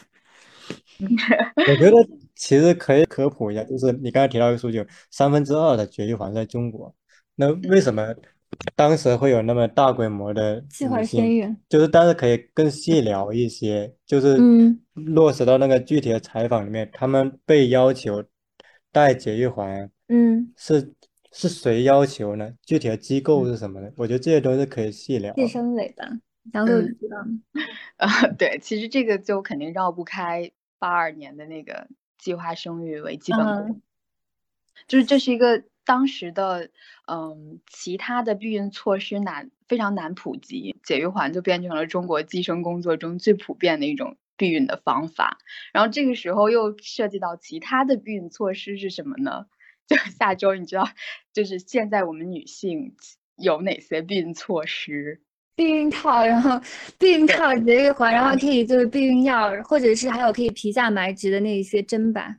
[0.99, 1.97] 我觉得
[2.35, 6.95] 其实可以科普一下，就是你刚才提到一个数据，三分之二的绝育环在中国。
[7.35, 8.15] 那为什么
[8.75, 11.55] 当时会有那么大规模的计划生育？
[11.69, 14.39] 就是但是可以更细聊一些，就是
[14.95, 18.25] 落实到那个具体的采访里面，他们被要求
[18.93, 20.95] 戴绝育环，嗯，是
[21.33, 22.53] 是谁要求呢？
[22.65, 23.91] 具体的机构是什么呢？
[23.97, 25.35] 我觉得这些都是可以细聊。
[25.35, 26.09] 计生委吧。
[26.53, 27.41] 杨璐知道吗？
[27.97, 33.81] 呃，对，其实这个就肯定绕不开八二年的那个计划生育为基本功，
[34.87, 36.71] 就是这是一个当时的，
[37.07, 45.39] 嗯，其他的避孕措施难非常难普及，节育环就变成了中国计生工作中最普遍的一种避孕的方法。
[45.73, 49.47] 然后这个时候又涉及到其他的避孕措施是什么呢？
[49.87, 50.89] 就下周你知道，
[51.35, 52.97] 就是现在我们女性
[53.37, 55.21] 有哪些避孕措施？
[55.57, 56.61] 避孕套，然后
[56.99, 62.37] 避孕套、节育环，然后可以就是避孕药，或者是还有可以皮下埋植的那一些针吧。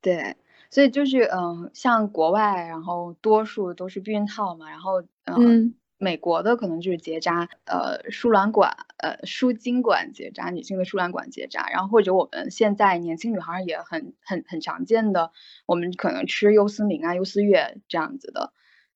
[0.00, 0.36] 对，
[0.70, 15.32] 所以就是嗯，像国外，然后多数都是避孕套嘛，然后嗯，美国的可能就是结扎，呃，输卵管，呃，输精管结扎，女性的输卵管结扎，然后或者我们现在年轻女孩也很很很常见的，
[15.66, 18.52] 我们可能吃优思明啊、优思悦这样子的。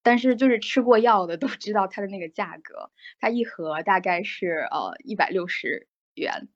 [0.07, 6.47] 但是就是吃过药的都知道它的那个价格，它一盒大概是呃一百六十元，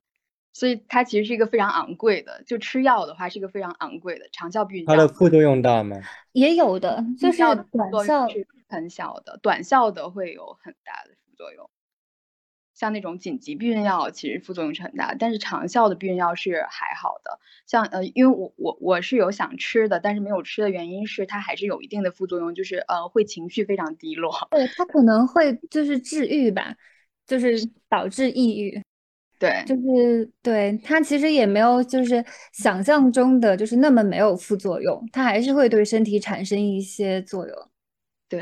[0.53, 2.43] 所以它其实是一个非常昂贵的。
[2.47, 4.95] 就吃药的话是一个非常昂贵的长效避孕药。
[4.95, 5.97] 它的副作用大吗？
[6.31, 8.25] 也有的，就是短效
[8.69, 11.69] 很小的，短效的会有很大的副作用。
[12.81, 17.37] 像那种紧急避孕药，其实副作用是很大，但是长效的避孕药是还好的。
[17.67, 24.33] 像呃，因为我我我是有想吃的，但是没有吃的原因是它还是有一定的副作用，就是呃会情绪非常低落。
[24.49, 26.75] 对，它可能会就是治愈吧，
[27.27, 27.55] 就是
[27.87, 28.81] 导致抑郁。
[29.37, 37.55] 对，就是对它其实也没有就是想象中的就是那么没有副作用，它还是会对身体产生一些作用。
[38.27, 38.41] 对。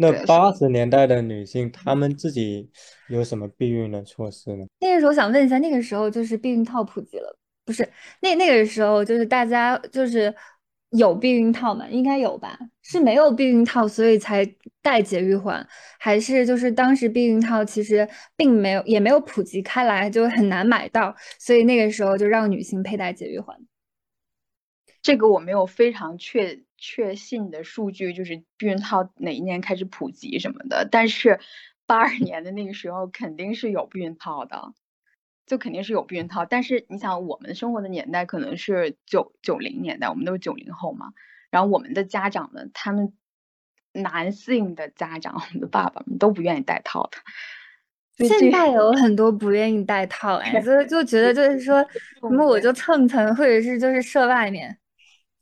[0.00, 2.70] 那八十年代的女性，她们自己
[3.08, 4.64] 有什么避孕的措施呢？
[4.80, 7.88] 那个时候想问一下，那个时候就是避孕套普及了，不是？
[8.20, 10.32] 那那个时候就是大家就是
[10.90, 11.88] 有避孕套嘛？
[11.88, 12.56] 应该有吧？
[12.82, 14.48] 是没有避孕套，所以才
[14.80, 15.66] 戴节育环，
[15.98, 23.58] 还是就是当时避孕套其实并没有，也没有普及开来，就很难买到，所以那个时候就让女性佩戴节育环。
[25.02, 31.38] 这个我没有非常确确信的数据，就是避孕套哪一年开始普及什么的，但是
[31.84, 34.72] 八二年的那个时候肯定是有避孕套的。
[35.46, 41.14] 就肯定是有避孕套，但是你想，我们生活的年代可能是九九零年代，我们都是九零后嘛。
[41.50, 43.14] 然后我们的家长们，他们
[43.92, 48.28] 男性的家长，我们的爸爸们都不愿意戴套的。
[48.28, 51.82] 现在有很多不愿意戴套，哎，所以就觉得就是说，
[52.20, 54.78] 那么我就蹭蹭，或者是就是射外面。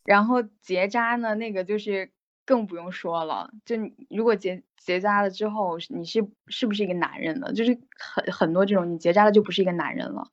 [0.07, 2.11] 然后结扎呢，那个就是
[2.47, 3.77] 更不用说了，就
[4.11, 4.63] 如果结。
[4.79, 7.53] 结扎了之后，你是是不是一个男人了？
[7.53, 10.31] 就是很很多这种，你结扎了就不是一个男人了。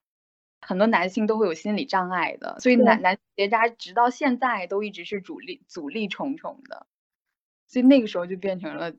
[0.61, 6.85] 很多男性都会有心理障碍的，所以男男结扎直到现在都一直是阻力阻力重重的。
[7.67, 8.93] 所以那个时候就变成了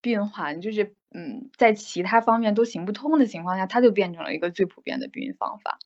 [0.00, 5.80] 避孕环，就是嗯，在其他方面都行不通的情况下，它就变成了一个最普遍的避孕方法。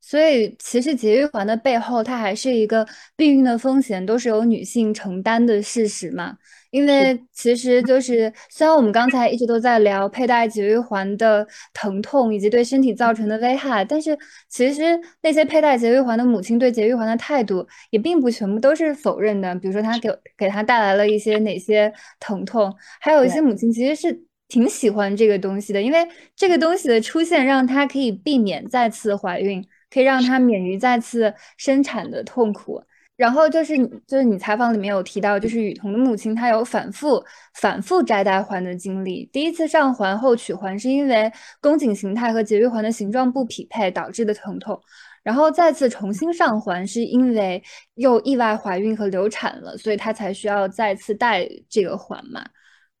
[0.00, 2.86] 所以其实节育环的背后，它还是一个
[3.16, 6.36] 避孕的风险都是由女性承担的事实嘛。
[6.70, 14.16] 因为其实就是，虽然我们刚才一直都在聊佩戴节育环的疼痛以及对身体造成的危害，但是
[14.48, 19.52] 其实那些佩戴节育环的母亲对节育环的态度也并不全部都是否认的。
[19.56, 32.82] 比如说，她给给她带来了一些哪些疼痛，还有一些母亲其实是挺喜欢这个东西的，因为这个东西的出现让她可以避免再次怀孕，可以让她免于再次生产的痛苦。
[33.16, 33.76] 然后就是
[34.06, 37.22] 就是你采访里面有提到，就是雨桐的母亲她有反复
[37.52, 39.28] 反复摘戴环的经历。
[39.30, 44.80] 第一次上环后取环是因为宫颈形态和节育环的形状不匹配导致的疼痛，
[45.22, 47.62] 然后再次重新上环是因为
[47.96, 52.42] 又意外怀孕和流产了，所以她才需要再次戴这个环嘛。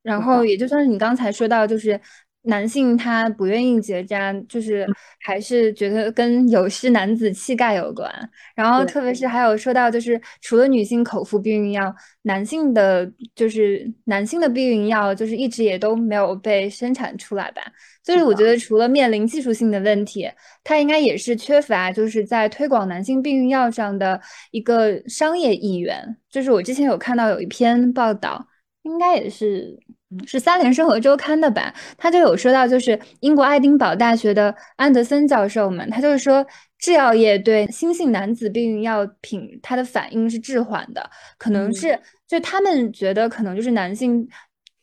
[0.02, 1.98] 然后也就算是你刚才说到，就是。
[2.42, 4.86] 男性他不愿意结扎，就是
[5.20, 8.10] 还是觉得跟有失男子气概有关。
[8.54, 17.60] 然后特别是还有说到，就是除了女性口服避孕药，男性的就是男性的避孕药，就是一直也都没有被生产出来吧。
[18.02, 20.26] 就是我觉得除了面临技术性的问题，
[20.64, 24.18] 它应该也是缺乏就是在推广男性避孕药上的
[24.50, 26.16] 一个商业意愿。
[26.30, 28.48] 就是我之前有看到有一篇报道，
[28.84, 29.78] 应该也是。
[30.26, 31.72] 是《三联生活周刊》的吧？
[31.96, 36.44] 他就有说到，就是英国爱丁堡大学的安德森教授们，他就是说，
[36.78, 41.96] 制药业对新性男子避孕药品它的反应是滞缓的，可能是
[42.26, 44.28] 就他们觉得可能就是男性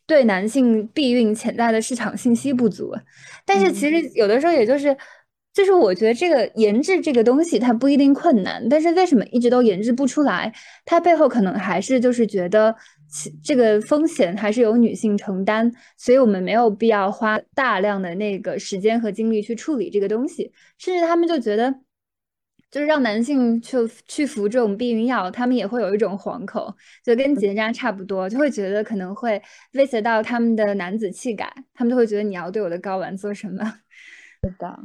[0.06, 2.96] 对男性避孕潜在的市场信息不足，
[3.46, 4.96] 但是其实有的时候也就是
[5.54, 10.54] 就是我觉得这个研制这个东西它不一定困难，但是为什么一直都研制不出来？
[10.86, 12.74] 它背后可能还是就是觉得。
[13.44, 20.52] 这个风险还是由女性承担，所以我们没有必要花大量的那个时间和精力去处理这个东西。
[20.78, 21.74] 甚至他们就觉得，
[22.70, 29.42] 就是让男性去去服这种避孕药，他们也会有一种惶恐，就跟结扎差不多，就会觉得可能会
[29.74, 33.64] 威胁到他们的男子气概，他们就会觉得你要对我的睾丸做什么？
[34.44, 34.80] 是的，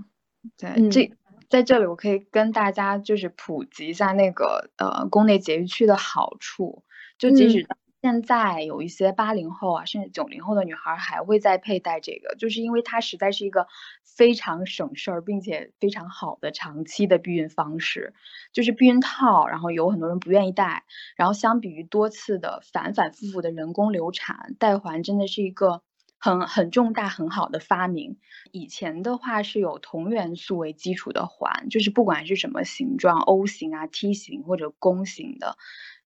[0.56, 1.12] 对，这
[1.50, 6.84] 在这里我可以跟大家就是普及一下那个呃宫内节育器的好处，
[7.18, 7.66] 就即使。
[8.02, 13.68] 现在有一些八零后啊，甚至九零后的女孩还会再佩戴这个，就是因为它实在是一个
[14.04, 18.12] 非常省事儿，并且非常好的长期的避孕方式。
[18.52, 20.82] 就是避孕套，然后有很多人不愿意戴，
[21.14, 25.82] 然后相比于多次的反反复复的人工流产，戴环真的是一个
[26.18, 28.18] 很很重大很好的发明。
[28.50, 35.56] 以前的话是有同元素为基础的环，就是不管是什么形状，O 型啊、T 型或者弓形的。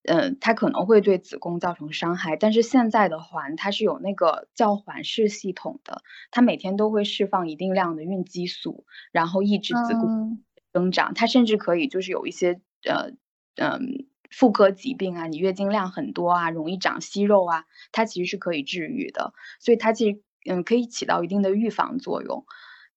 [0.07, 10.42] 嗯，它可能会对子宫造成伤害，但是现在的环它是有那个叫环式系统的，它每天都会释放一定量的孕激素，然后抑制子宫
[10.73, 11.13] 增长。
[11.15, 13.11] 它甚至可以就是有一些呃
[13.57, 22.44] 嗯妇科疾病啊，你月经量很多啊，容易长息肉啊，它其实是可以治愈的，所以它其实嗯可以起到一定的预防作用。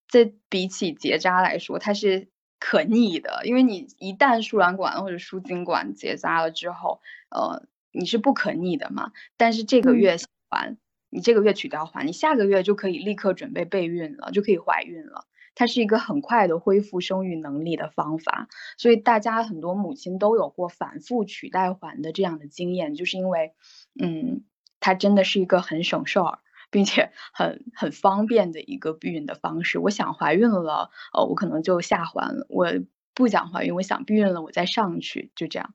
[0.07, 2.29] 这比起结扎来说，它是。
[2.59, 6.99] 可逆的，因为你一旦输卵管或者输精管结扎了之后，
[7.29, 9.11] 呃，你是不可逆的嘛。
[9.37, 10.17] 但是这个月
[10.49, 10.77] 环，
[11.09, 15.25] 你这个月取掉环，你下个月就可以立刻准备备孕了，就可以怀孕了。
[15.55, 18.47] 它是一个很快的恢复生育能力的方法，
[18.77, 23.53] 所以大家很多母亲都有过反复取代环的这样的经验，就是因为，
[23.99, 24.43] 嗯，
[24.79, 26.39] 它真的是一个很省事儿。
[26.71, 29.79] 并且很很方便的一个避孕的方式。
[29.79, 32.67] 我想怀孕了，呃，我可能就下环了；我
[33.13, 35.73] 不想怀孕，我想避孕了，我再上去，就这样。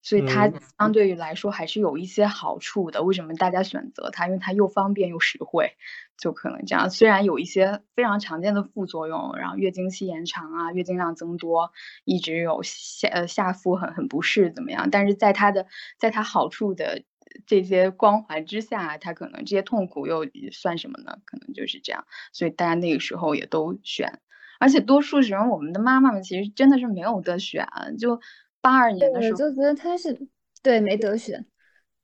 [0.00, 3.02] 所以它相对于来说还是有一些好处的。
[3.02, 4.26] 为什么大家选择它？
[4.26, 5.72] 因为它又方便又实惠，
[6.16, 6.88] 就可能这样。
[6.88, 11.72] 虽然有一些非常常见的副作用，然后月经期延长啊，月经量增多，
[12.04, 14.88] 一直有下呃下腹很很不适怎么样？
[14.90, 15.66] 但是在它的
[15.98, 17.02] 在它好处的
[17.46, 21.18] 这些光环之下，他可能这些痛苦又算什么呢？
[21.24, 22.06] 可能就是这样。
[22.32, 24.20] 所以大家那个时候也都选，
[24.58, 27.66] 而且多数时候我们的妈妈们其实真的是没有得选，
[27.98, 28.20] 就。
[28.60, 30.28] 八二年的时候，就觉得他是
[30.64, 31.46] 对没得选，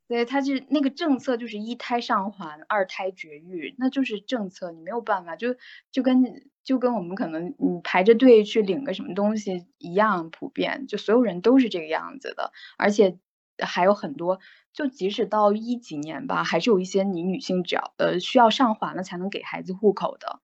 [0.06, 5.56] 对，他是那个政策就是一胎上环，二胎绝育，那就是政策，你没有办法，就
[5.90, 13.18] 就跟就跟我们可能你排着队去领个什么东西一样普遍，就所有人都是这个样子的，而且
[13.58, 14.40] 还有很多，
[14.72, 20.40] 就即使到一几年吧，还是有一些你女性只要呃需要上环了才能给孩子户口的，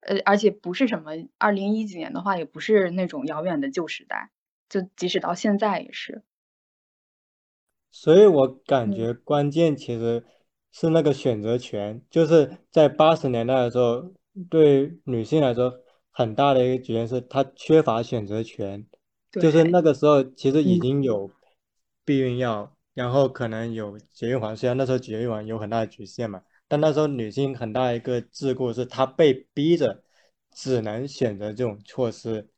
[0.00, 4.30] 呃，而且不是什么二零一几年的话，也不是那种遥远的旧时代。
[4.68, 6.22] 就即使到现在也是，
[7.90, 10.24] 所以我感觉关键其实
[10.70, 14.10] 是那个选择权，就是在八十年代的时候，
[14.48, 15.74] 对女性来说
[16.10, 18.86] 很大的一个局限是她缺乏选择权，
[19.30, 21.30] 就是那个时候其实已经有
[22.04, 30.02] 避孕药，然后可能有节育环，虽然那时候节育环有很大的局限嘛，但那时候女性很大一个桎梏是她被逼着
[30.50, 32.48] 只能选择这种措施。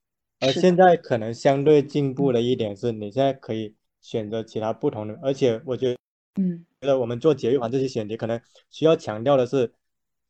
[0.41, 5.99] 而现在可能相对进步的一点是，你现在可以选择其他不同的，而且我觉得，
[6.43, 8.41] 嗯，觉得我们做节育环这些选题，可能
[8.71, 9.73] 需要强调的是，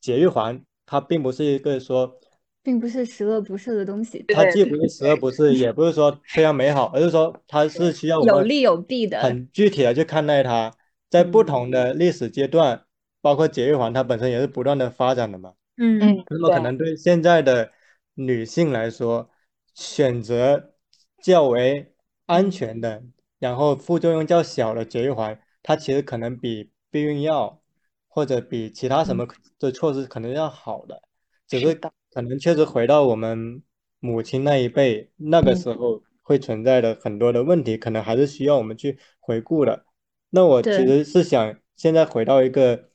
[0.00, 2.20] 节育环它并不是一个说，
[2.64, 10.74] 并不是十恶不赦的东西，它既不是十恶不赦，也不是说非常美好，而是说它是需要有利有弊的，很具体的去看待它，
[11.08, 12.84] 在不同的历史阶段，
[13.20, 17.70] 包括节育环它本身也是不断的发展的嘛，嗯嗯，那么可能对现在的
[18.14, 19.30] 女性来说。
[19.76, 20.72] 选择
[21.20, 21.92] 较为
[22.26, 23.02] 安全的，
[23.40, 27.60] 然后副作用较小的节育环，它其实可能比避孕药
[28.06, 29.26] 或者比其他什么
[29.58, 31.02] 的措施可能要好的，
[31.48, 31.80] 只是
[32.14, 33.62] 可能确实回到我们
[34.00, 39.84] 母亲那一辈那个时候会存在的很多的问题，可能还是需要我们去回顾的。
[40.30, 42.88] 那我其实是想现在回到一个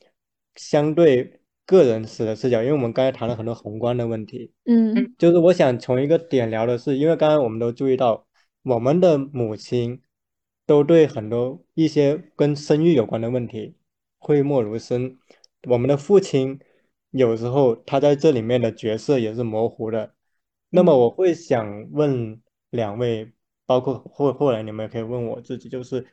[0.56, 1.36] 相对。
[1.66, 8.26] 个人史的视角，因为我们刚才谈了很多宏观的问题，嗯，就是我想从一个点聊的是，因为刚刚我们都注意到，
[8.64, 10.02] 我们的母亲
[10.66, 13.76] 都对很多一些跟生育有关的问题
[14.18, 15.16] 讳莫如深，
[15.68, 16.58] 我们的父亲
[17.10, 20.14] 有时候他在这里面的角色也是模糊的。
[20.70, 22.40] 那么我会想问
[22.70, 23.32] 两位，
[23.66, 26.06] 包括后后来你们也可以问我自己，就是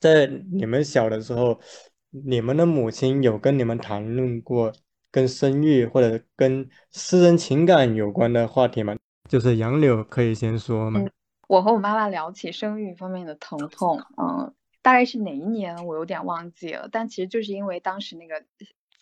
[0.00, 1.60] 在你们小的时候，
[2.10, 4.72] 你们的母亲有跟你们谈论过？
[5.08, 8.94] 跟生育或者跟私人情感有关的话题吗？
[9.30, 11.00] 就是杨柳可以先说吗？
[11.48, 18.44] 我和我妈妈聊起生育方面的疼痛，嗯，大概是哪一年我有点忘记了，但其实就是因为当时那个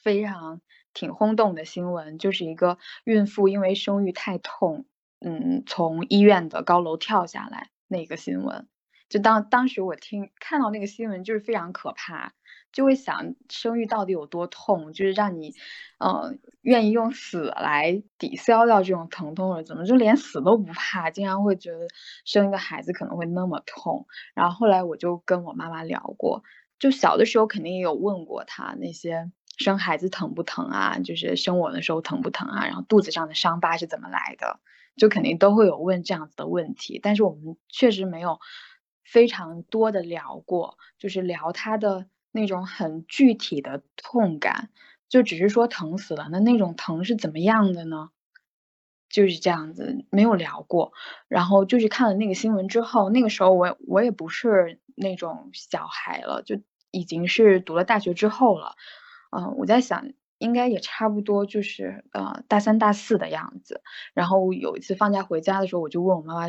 [0.04, 0.60] 非常
[0.94, 4.86] 挺轰动的新闻，就是一个孕妇因为生育太痛，
[5.20, 8.66] 嗯，从医院的高楼跳下来那个新闻。
[9.10, 12.32] 就当当时我听看到那个新闻，就是非常可怕。
[12.72, 15.54] 就会想生育到底有多痛，就是让你，
[16.00, 19.62] 呃，愿意用死来抵消掉这种疼痛了。
[19.62, 21.08] 怎么就连死都不怕？
[21.08, 21.86] 经常会觉得
[22.24, 24.08] 生一个孩子可能会那么痛。
[24.34, 26.42] 然后后来我就跟我妈妈聊过，
[26.80, 34.60] 就小的时候肯定也有问过她那些生孩子疼不疼啊，就是生我的时候疼不疼啊，然后肚子上的伤疤是怎么来的，
[34.96, 37.00] 就肯定都会有问这样子的问题。
[37.02, 38.38] 但是我们确实没有
[39.04, 42.06] 非常多的聊过，就是聊他的。
[42.36, 44.70] 那种很具体的痛感，
[45.08, 48.10] 就只是说疼死了，那那种疼是怎么样的呢？
[49.08, 50.92] 就是这样子，没有聊过。
[51.28, 58.74] 然后就是看了那个新闻之后，那个时候我我也不是那种小孩了，就已经是读了大学之后了。
[59.36, 63.82] 嗯，我在想，应该也差不多就是呃大三大四的样子。
[64.14, 66.48] 然后有一次放假回家的时候，我就问我妈妈。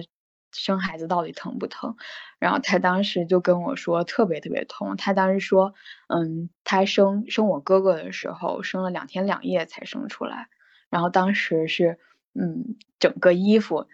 [0.58, 1.98] 生孩子到底疼不疼？
[2.40, 4.96] 然后她当时就跟我说特别特别痛。
[4.96, 5.74] 她当时说，
[6.08, 10.48] 嗯，她生生我哥哥的时候，生了两天两夜才生出来。
[10.90, 12.00] 然后当时是，
[12.34, 13.88] 嗯，整个衣服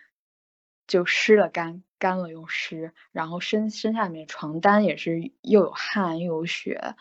[0.86, 2.94] 就湿了干，干了又湿。
[3.12, 6.94] 然后身身下面床单也是又有汗又有血。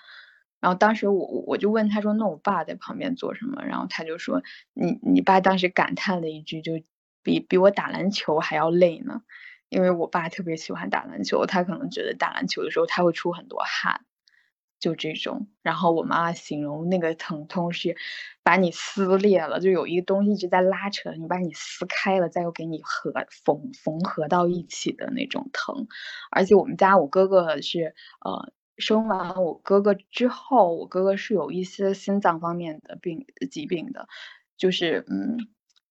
[0.61, 3.65] 然后当时我我就问他说，那我爸在旁边做什么？
[3.65, 4.43] 然后他就说，
[4.75, 6.73] 你你爸当时感叹了一句，就
[7.23, 9.23] 比比我打篮球还要累呢。
[9.71, 14.05] 因为我爸特别喜欢打篮球，他可能觉得打篮球的时候他会出很多汗，
[14.81, 15.49] 就这种。
[15.63, 17.97] 然后我妈形容那个疼痛是
[18.43, 23.13] 把你撕裂了，就有一个东西一直在拉扯，你把你撕开了，再又给你合
[23.45, 25.87] 缝缝合到一起的那种疼。
[26.31, 27.95] 而且我们家我哥哥是
[28.25, 28.53] 呃。
[28.81, 34.09] 生完我哥哥之后，我哥哥是有一些心脏方面的病疾病的，
[34.57, 35.37] 就是嗯，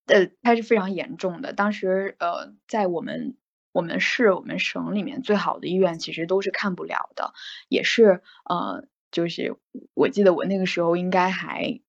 [0.07, 1.53] 呃，他是非常严重的。
[1.53, 3.37] 当时呃，在我们
[3.71, 7.33] 我们市我们省里面最好的医院，其实都是看不了的，
[7.69, 9.55] 也是呃，就是
[9.93, 11.79] 我记得我那个时候应该还。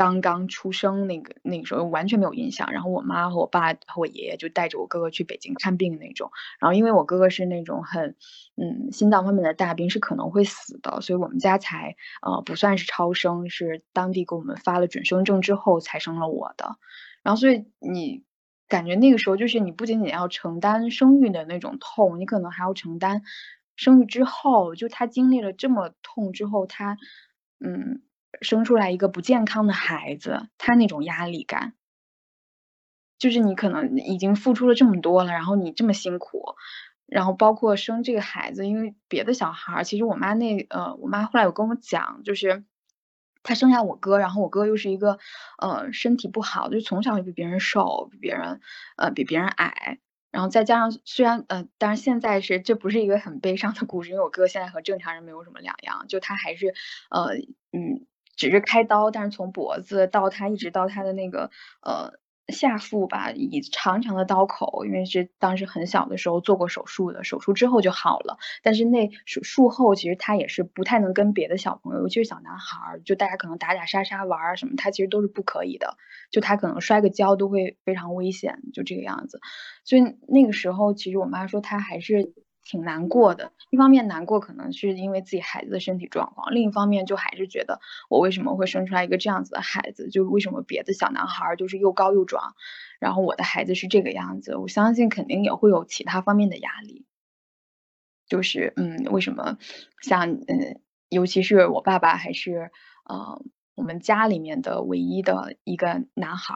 [0.00, 8.16] 刚刚出生那个那个时候完全没有印象，然后我妈和我爸和我爷爷就带着我哥哥去北京看病那种，然后因为我哥哥是那种很
[8.56, 16.78] 嗯心脏方面的大病，是可能会死的，所以我们家才呃不算是超生，是当地给我们发了准生证之后才生了我的，
[17.22, 18.24] 然后所以你
[18.68, 23.20] 感觉那个时候就是你不仅仅要承担生育的那种痛，你可能还要承担
[23.76, 26.96] 生育之后就他经历了这么痛之后他
[27.62, 28.00] 嗯。
[28.42, 31.74] 生出来一个不健康的孩子，他那种压力感，
[33.18, 36.54] 就是你可能已经付出了这么多了，然后你这么辛苦，
[37.06, 42.64] 然后包括生这个孩子，因为别的小孩，其实我妈那呃，我妈后来有跟我讲，就是
[43.42, 45.18] 她生下我哥，然后我哥又是一个
[45.58, 48.60] 呃身体不好，就从小就比别人瘦，比别人
[48.96, 49.98] 呃比别人矮。
[50.32, 56.72] 然后再加上，虽然呃，但是现在是这不是一个很悲伤的故事，因为我哥现在和正常人没有什么两样，就他还是
[57.10, 57.34] 呃
[57.72, 58.06] 嗯。
[58.40, 61.50] 只是开刀，但是从脖子到他一直到他的那个
[61.82, 62.14] 呃
[62.48, 68.38] 下腹吧，以长长的刀口，因为是当时很小的时候做过手术的，手术之后就好了。
[68.62, 75.98] 但是那术术后其实他也是不太能跟别的小朋友，尤其是小男孩，就大家可能打打杀杀玩啊什么，他其实都是不可以的。
[76.30, 79.38] 就他可能摔个跤都会非常危险，就这个样子。
[79.84, 82.32] 所以那个时候其实我妈说她还是。
[82.70, 92.54] 挺难过的，一方面难过可能是因为自己孩子的身体状况，另一方面就还是觉得我为什么会生出来一个这样子的孩子，就为什么别的小男孩就是又高又壮，
[93.00, 97.06] 然后我的孩子是这个样子，我相信肯定也会有其他方面的压力，
[98.28, 99.58] 就是嗯，为什么
[100.00, 102.70] 像嗯，尤其是我爸爸还是
[103.04, 103.42] 呃
[103.74, 106.54] 我们家里面的唯一的一个男孩，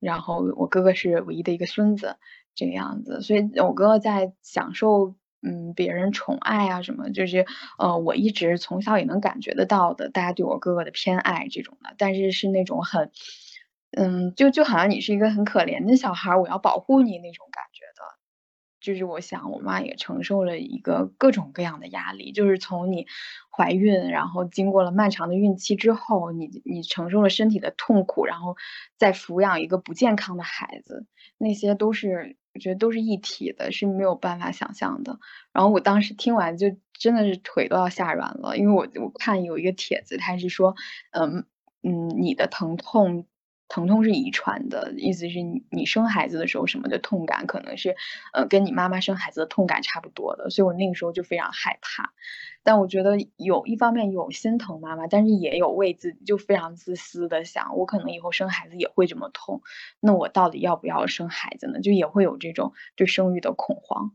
[0.00, 2.16] 然后我哥哥是唯一的一个孙子
[2.52, 5.14] 这个样子，所以我哥哥在享受。
[5.42, 7.44] 嗯，别人宠爱啊什么，就是
[7.78, 13.10] 呃，我一直从小也能感觉得到的，大家对我哥哥的偏爱这种的，但是是那种很，
[13.96, 18.02] 嗯，就就好像你是一个很可怜的小孩，我要保护你那种感觉的。
[18.80, 23.06] 就是我想，我妈也承受了一个各种各样的压力，就是从你
[23.56, 28.56] 怀孕，然后经过了漫长的孕期之后，你你承受了身体的痛苦，然后
[28.98, 31.06] 再抚养一个不健康的孩子，
[31.38, 35.18] 那些都是我觉得都是一体的，是没有办法想象的。
[35.52, 40.74] 然后我当时听完就真的是腿都要吓软了，因为我我看有一个帖子，他是说，
[41.12, 41.44] 嗯
[41.82, 43.26] 嗯，你的疼痛。
[43.72, 47.96] 疼痛是遗传的，意思是你你生孩子的时候什么的痛感可能是，
[48.34, 52.12] 呃，跟你妈妈生孩子的痛感差不多的，所以我那个时候就非常害怕。
[52.62, 59.62] 但我觉得有一方面有心疼妈妈，但是也有为自己就非常自私的想，我可能以后生孩子也会这么痛，
[60.00, 61.80] 那我到底要不要生孩子呢？
[61.80, 64.12] 就也会有这种对生育的恐慌。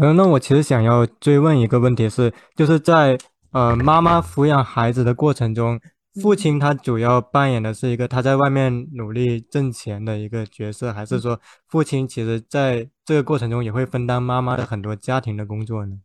[0.00, 3.18] 嗯，那我其实想要追问一个问题是，就是在
[3.50, 5.80] 呃妈妈抚养孩子的过程中。
[6.22, 15.98] 父亲他主要扮演的是一个他在外面努力挣钱的一个角色，还是说父亲其实在这个过程中也会分担妈妈的很多家庭的工作呢？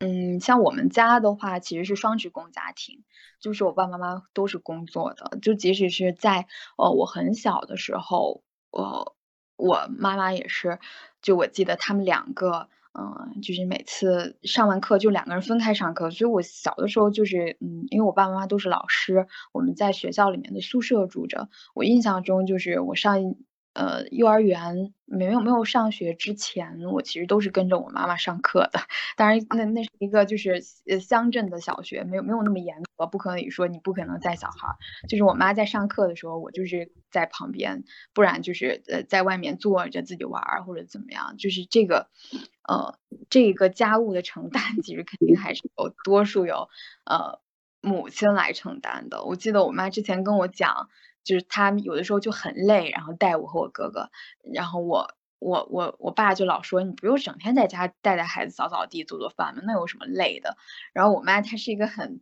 [0.00, 3.02] 嗯，像我们家的话，其实是双职工家庭，
[3.40, 6.46] 就是我爸爸妈妈都是工作的，就即使是在
[6.76, 9.16] 呃我很小的时候，我
[9.56, 10.78] 我妈妈也是，
[11.22, 12.68] 就我记得他们两个。
[12.98, 21.50] 嗯，就是每次上完课就两个人分开上课，所以我小的时候就是，嗯，因为我爸爸妈妈都是老师，我们在学校里面的宿舍住着。
[21.74, 23.34] 我印象中就是我上
[23.76, 28.80] 呃幼儿园没有没有上学之前，我其实都是跟着我妈妈上课的。
[29.16, 34.76] 当然，那那是一个就是呃乡镇的小学，没有没有那么严格，不可以说你不可能带小孩。
[35.08, 41.36] 就是我妈在上课的时候，我就是在旁边，不然就是呃在外面坐着自己玩或者怎么样。
[41.36, 42.08] 就是这个。
[42.68, 42.98] 呃，
[43.30, 46.68] 这个家务的承担其实肯定还是有多数有
[47.04, 47.38] 呃
[47.80, 49.22] 母亲来承担的。
[49.24, 50.88] 我记得我妈之前跟我讲，
[51.26, 54.08] 就是他有的时候就很累，然后带我和我哥哥，
[54.54, 55.10] 然后我
[55.40, 59.62] 我我我爸就老说你不用整天在家带带孩子、扫扫地、做做饭嘛？
[59.66, 60.56] 那有什么累的？
[60.94, 62.20] 然后我妈她是一个很，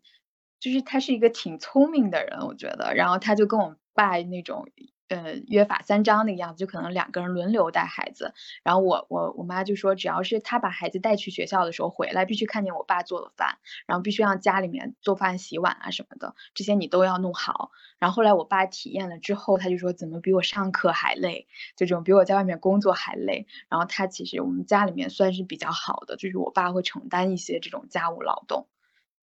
[0.58, 4.66] 就是她是一个挺聪明的人，我觉得，然后她就跟我爸那种
[5.08, 8.32] 呃约法三章那个样子，就可能两个人轮流带孩子。
[8.62, 17.70] 然后我我我妈就说，只要是她把孩子带去学校的时候回来，必须看见我爸做了饭，然后必须让家里面做饭、洗碗啊什么的，这些你都要弄好。
[17.98, 21.46] 然后后来我爸体验了之后，他就说怎么比我上课还累，
[21.76, 23.46] 就这种比我在外面工作还累。
[23.68, 28.66] 然后他其实我们家里面算是比较好的，就是我爸会承担一些这种家务劳动。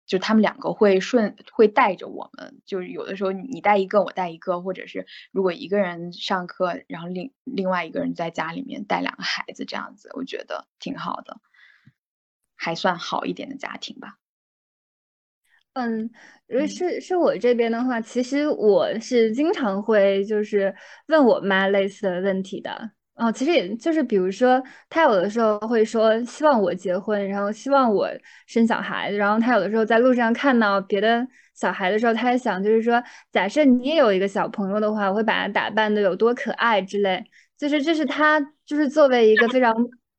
[0.08, 11.42] 就他们两个会顺会带着我们，就是有的时候你带一个我带一个，或者是如果一个人上课，然后另另外一个人在家里面带两个孩子这样子，我觉得挺好的，
[12.56, 14.18] 还算好一点的家庭吧。
[15.74, 16.10] 嗯，
[16.48, 20.74] 如果是是我这边的话，其实我是经常会就是
[21.08, 22.92] 问我妈类似的问题的。
[23.18, 28.08] 哦，其实也就是比如说，他有的时候会说希望我结婚，然后希望我
[28.46, 37.24] 生小孩，然后他有的时候在路上看到别的小孩的时候，他也想就是说，假设你也有一个小朋友的话，我会把他打扮的有多可爱之类，
[37.58, 39.74] 就是这是他就是作为一个非常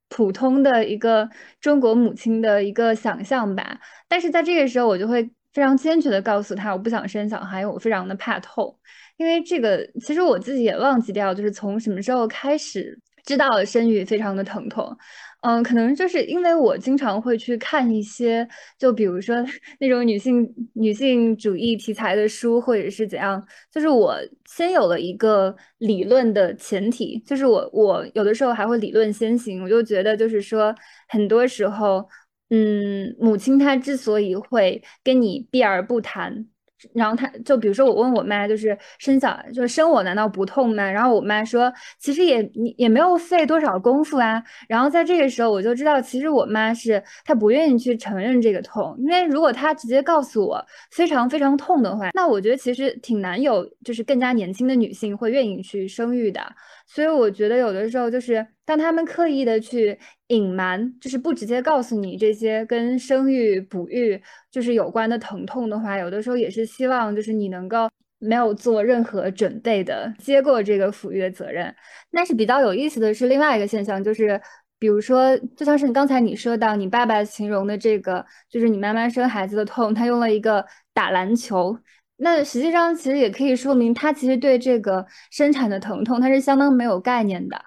[0.09, 1.29] 普通的一个
[1.61, 3.79] 中国母亲的一个想象吧。
[4.09, 5.23] 但是在这个时候，我就会
[5.53, 8.77] 非常坚决的告诉他，我不想生小孩，我非常的怕痛。
[9.19, 14.97] 因为这个，其实我自己也忘记掉，就是从什么时候开始知道了生育非常的疼痛。
[15.43, 18.47] 嗯，可能就是因为我经常会去看一些，
[18.77, 19.37] 就比如说
[19.79, 23.41] 那种女性女性主义题材的书，或者是怎样。
[23.71, 24.17] 就是我
[24.47, 29.63] 先有了一个理论的前提，就是我我有的时候还会理论先行。
[29.63, 30.75] 我就觉得，就是说
[31.09, 32.09] 很多时候，
[32.51, 36.47] 嗯，母亲她之所以会跟你避而不谈。
[36.95, 40.91] 然后他就比如说我问我妈，就是生小就是生我难道不痛吗？
[40.91, 44.43] 然后我妈说，其实也你也没有费多少功夫啊。
[44.69, 56.41] 然后在这个时候我就知道，其实我妈是她不愿意去承认这个痛，因为如果她直接告诉我非常非常痛的话，那我觉得其实挺难有就是更加年轻的女性会愿意去生育的。
[56.87, 67.89] 所以我觉得有的时候就是当他们刻意的去隐瞒，就是不直接告诉你这些跟生育、哺育就是有关的疼痛的话，有的时候也是希望就是你能够
[68.19, 71.75] 没有做任何准备的接过这个抚育的责任。
[72.13, 74.39] 但是比较有意思的是另外一个现象，就是
[74.79, 80.63] 比如说就像是你刚才你说到你爸爸形容的这个，就是你妈妈生孩子的痛，他用了一个
[80.93, 81.79] 打篮球。
[82.19, 87.59] 那实际上其实也可以说明，他其实对这个生产的疼痛，他是相当没有概念的。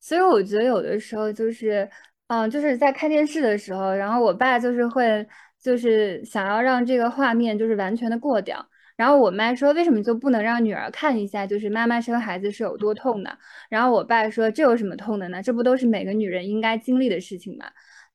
[0.00, 1.88] 所以我觉得有的时候就是，
[2.28, 5.26] 嗯，就是在看电视的时候，然后我爸就是会，
[5.60, 8.66] 就是想要让这个画面就是完全的过掉。
[8.96, 13.38] 然后我妈说，为什么就不能让女儿看一下，就是妈妈生孩子是有多痛的？
[13.70, 15.42] 然后我爸说，这有什么痛的呢？
[15.42, 17.66] 这不都是每个女人应该经历的事情吗？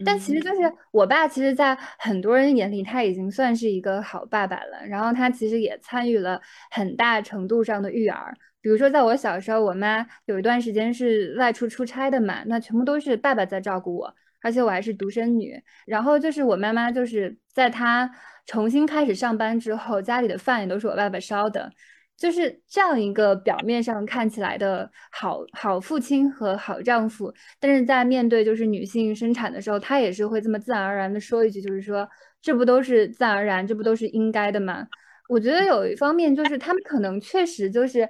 [0.03, 4.85] 但其实就是我爸，其实，在很多人眼里，他已经算是一个好爸爸了。
[4.87, 6.41] 然后他其实也参与了
[6.71, 8.33] 很大程度上的育儿。
[8.59, 15.61] 比如说，在我小时候，我妈有一段时间是外出出差的嘛，那全部都是爸爸在照顾我，而且我还是独生女。
[15.85, 18.09] 然后就是我妈妈，就是在她
[18.45, 21.71] 重新开始上班之后，家里的饭也都是我爸爸烧的。
[22.17, 32.07] 就是这样一个表面上看起来的好好父亲和好丈夫，但是在面对就是女性生产的时候，他也是会这么自然而然的说一句，就是说
[32.41, 34.87] 这不都是自然而然，这不都是应该的吗？
[35.27, 38.09] 我觉得有一方面就是他们可能确实就是，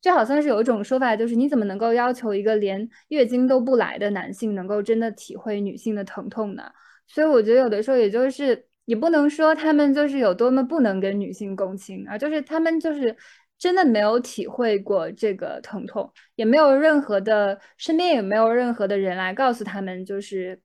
[0.00, 6.64] 就好像是有一种说法，就是你怎么能够要求一个连月经都不来的男性能够真的体会女性的疼痛呢？
[7.06, 13.16] 所以我觉得有的时候也就是你不能说他们就是有多么不能跟女性共情啊，就是他们就是。
[13.56, 20.60] 真的没有体会过这个疼痛，也没有任何的身边也没有任何的人来告诉他们，就是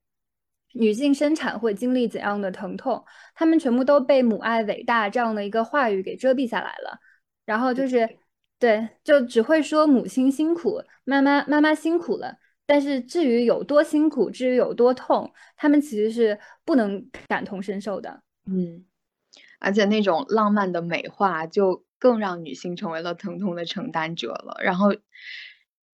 [0.74, 3.02] 女性生产会经历怎样的疼痛，
[3.34, 6.98] 他们全部都被母爱伟大这样的一个话语给遮蔽下来了。
[7.46, 8.06] 然后就是
[8.58, 12.36] 对，就只会说母亲辛苦，妈妈妈妈辛苦了。
[12.66, 18.22] 但是至于有多辛苦，至于有多痛，他们其实是不能感同身受的。
[18.46, 18.84] 嗯，
[19.58, 21.84] 而且那种浪漫的美化就。
[22.00, 24.88] 更让女性成为了疼痛的承担者了，然后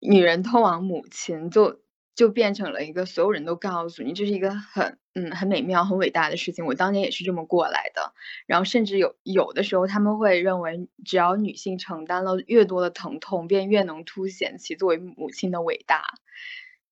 [0.01, 1.81] 女人通往母亲就
[2.15, 6.65] 就变成了一个所有人都告诉你这是一个很嗯很美妙很伟大的事情。
[6.65, 8.15] 我当年也是这么过来的，
[8.47, 16.05] 然后甚至有有的时候他们会认为，只要女性承担了越多的疼痛，便越能凸显其作为母亲的伟大。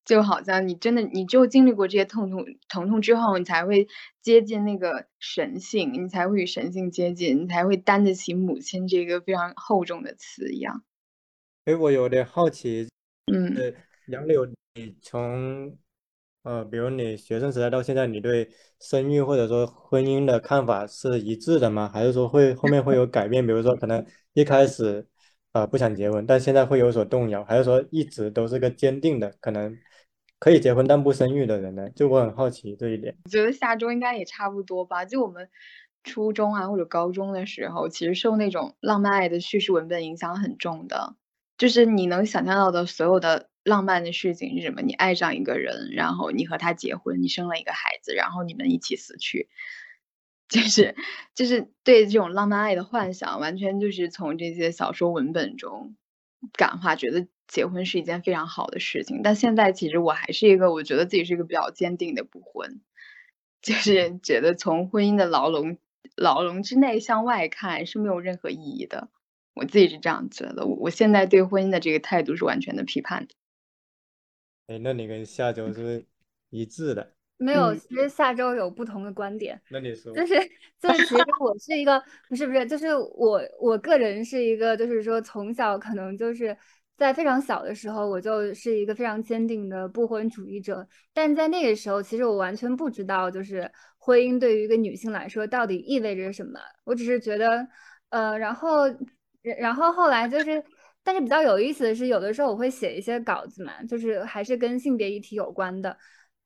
[0.05, 3.89] 就好像你真的，你就经历过这些痛痛疼痛之后，你才会
[4.21, 10.85] 接近那个神性，你才会与神性接近，你才会担得起母亲这个非常厚重的词一样。
[11.65, 12.87] 哎，我有点好奇，
[13.33, 13.75] 嗯，
[14.09, 15.79] 杨柳，你从
[16.43, 21.89] 呃，比如你学生时代到现在，你对生育或者说婚姻的看法是一致的吗？
[21.89, 23.47] 还是说会后面会有改变？
[23.47, 25.07] 比如说可能一开始
[25.53, 29.75] 呃不想结婚，但现在会有所动摇，还是说一直都是个坚定的可能
[30.45, 31.89] 可以结婚但不生育的人呢？
[31.97, 33.17] 就我很好奇这一点。
[33.25, 35.07] 我觉得下周应该也差不多吧。
[35.07, 35.49] 就我们
[36.03, 41.17] 初中啊或者高中的时候，其实受那种浪漫爱的叙事文本影响很重的，
[41.57, 44.83] 就是你能想象到的所有的浪漫的事情是什么？
[44.83, 49.49] 你爱上一个人，然后你和他结婚，你生了一个孩子，然后你们一起死去。
[50.47, 50.95] 就是
[51.35, 55.97] 就是对这种浪漫爱的幻想，完全就是从这些小说文本中
[56.53, 59.21] 感化，觉得结婚是一件非常好的事情。
[59.23, 62.81] 但现在其实我还是一个，我觉得自己是一个比较坚定的不婚，
[63.63, 65.79] 就是觉得从婚姻的牢笼
[66.17, 69.09] 牢笼之内向外看是没有任何意义的。
[69.55, 73.35] 我自己是这样觉得，我我现在对婚姻的这个态度是完全的批判的。
[74.67, 76.05] 哎，那你跟下周是
[76.51, 77.13] 一致的。
[77.37, 79.61] 没有，其实下周有不同的观点。
[79.69, 80.35] 那你说，就是
[80.81, 86.57] 就是，其实我是一个不是不是，就是我我个人是一个，就是说从小可能就是
[86.97, 90.87] 在非常小的时候，我就是一个非常坚定的不婚主义者。
[91.13, 96.59] 但在那个时候，其实我完全不知道，就是婚姻对于一个女性来说到底意味着什么。
[96.85, 97.67] 我只是觉得，
[98.11, 98.85] 呃，然后
[99.59, 100.63] 然后后来就是，
[101.03, 105.97] 但是比较有意思的是，有的时候我会写一些稿子嘛，就是还是跟性别议题有关的。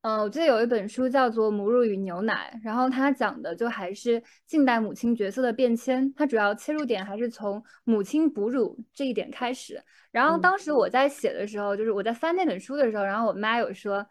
[0.08, 9.84] 嗯，我记得有一本书叫做《母乳与牛奶》，然后它讲的就还是近代母亲角色的变迁，它主要切入点还是从母亲哺乳这一点开始。
[10.10, 14.06] 然后当时我在写的时候，就是我在翻那本书的时候，然后我妈有说：“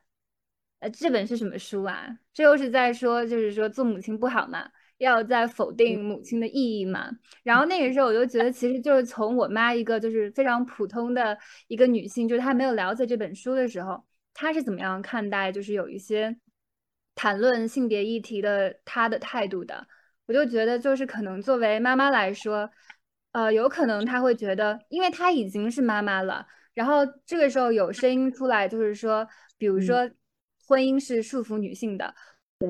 [0.82, 2.08] 呃，这本是什么书啊？
[2.32, 4.70] 这又是在说，就是说做母亲不好嘛，
[5.00, 7.10] 要在否定母亲的意义嘛？”
[7.41, 11.36] 然后那个时候我就觉得，其实就是从我妈一个就是非常普通的
[11.68, 14.06] 一个女性，就是她没有了解这本书的时候。
[14.40, 16.38] 他是怎么样看待，就是有一些
[17.16, 19.88] 谈论性别议题的他的态度的？
[20.28, 22.70] 我就觉得，就是可能作为妈妈来说，
[23.32, 29.28] 呃，有可能他会觉得，因为他已经是妈妈了，然后这个时候有声音出来，就是说，
[29.58, 30.08] 比如说，
[30.68, 32.14] 婚姻是束缚女性的，
[32.60, 32.70] 对，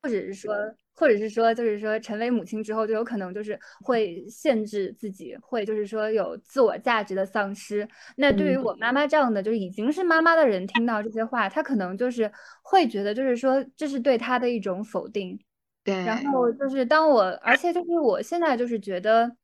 [0.00, 0.54] 或者是说。
[0.96, 7.86] 或者是说，就是说，成为母亲之后，就有可能就是会限制自己，会就是说有自我价值的丧失。
[8.16, 12.30] 那对于我妈妈这样的，就是已经是妈妈的人，听到这些话，她可能就是
[12.62, 15.38] 会觉得，就是说这是对她的一种否定。
[15.82, 15.94] 对。
[16.04, 19.36] 然后就是当我，而且就是我现在就是觉得，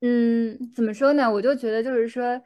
[0.00, 1.32] 嗯，怎么说呢？
[1.32, 2.40] 我就觉得就是说，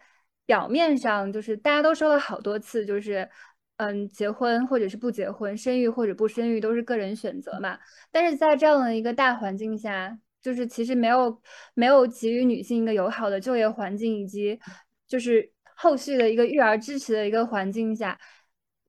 [0.47, 3.29] 表面上就是大家都说了好多次，就是。
[3.77, 7.79] 嗯，结婚或者是不结婚，生育或者不生育都是个人选择嘛。
[8.13, 11.41] 但是在这样的一个大环境下，就是其实没有
[11.75, 14.61] 没有给予女性一个友好的就业环境，以及
[15.09, 18.17] 就是后续的一个育儿支持的一个环境下，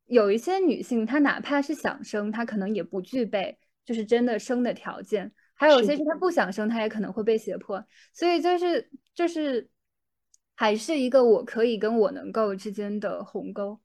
[0.06, 5.32] 有一些女性她哪怕是想生，她可能也不具备就是真的生的条件。
[5.56, 7.84] 还有些是她不想生，她也可能会被胁迫。
[8.14, 9.68] 所以就是就是
[10.54, 13.80] 还是一个我可以跟我能够之间的鸿沟。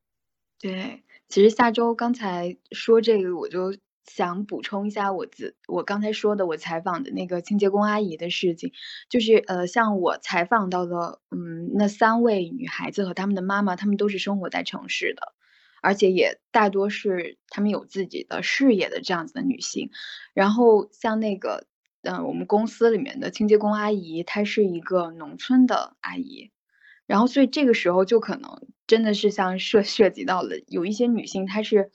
[0.60, 8.70] 对，其实下周刚才说这个，我就想补充一下我自我刚才说的我采访的那个清洁工阿姨的事情，
[9.08, 15.32] 就是呃，像我采访到的，嗯，那三位女孩子和他们的妈妈，她们都是生活在城市的，
[15.80, 19.90] 而且也大多是她们有自己的事业的这样子的女性。
[20.34, 21.64] 然后像那个，
[22.02, 26.50] 嗯，我们公司里面的清洁工阿姨，她是一个农村的阿姨。
[27.10, 28.48] 然后，所以这个时候就可能
[28.86, 31.90] 真的是像涉涉及到了有一些女性，她是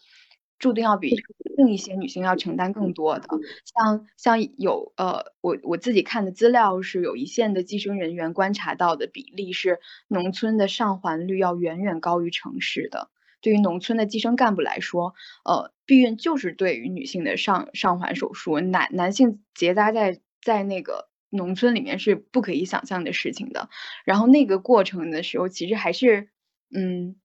[0.59, 1.15] 注定要比
[1.55, 3.25] 另一些女性要承担更多的。
[3.63, 13.09] 像像有呃，我我自己看的资料是有一线的计生人员观察到的比例是农村的上环率要远远高于城市的。
[13.39, 15.13] 对于农村的计生干部来说，
[15.45, 21.07] 呃，避孕就是对于女性的上上环手术，男男性结扎在在那个。
[21.35, 23.69] 农村里面是不可以想象的事情的，
[24.05, 26.29] 然后那个过程的时候，其实还是，
[26.73, 27.15] 嗯，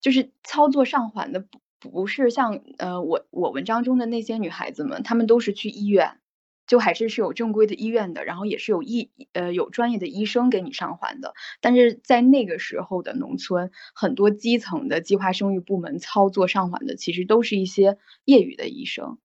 [0.00, 6.18] 就是操作上环的不不是像呃我我文章中的那些女孩子们，她们都是去医院，
[6.66, 19.18] 就还是是有正规的医院的，然后也是有医呃有专业的医生给你上环的，但是在那个时候的农村，很多基层的计划生育部门操作上环的，其实都是一些业余的医生。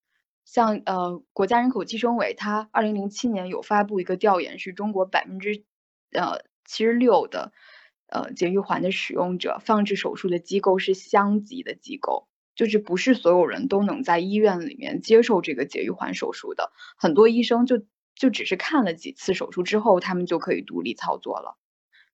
[0.54, 5.64] 像呃，国家人口计生委，它二零零七年有发布一个调研，是中国百分之
[6.12, 7.51] 呃七十六的
[8.06, 17.84] 呃节育环的使用者，放置手术的机构是乡级的机构，就是不是所有人都能在医院里面接受这个节育环手术的，很多医生就
[18.14, 21.58] 就只是看了几次手术之后，他们就可以独立操作了，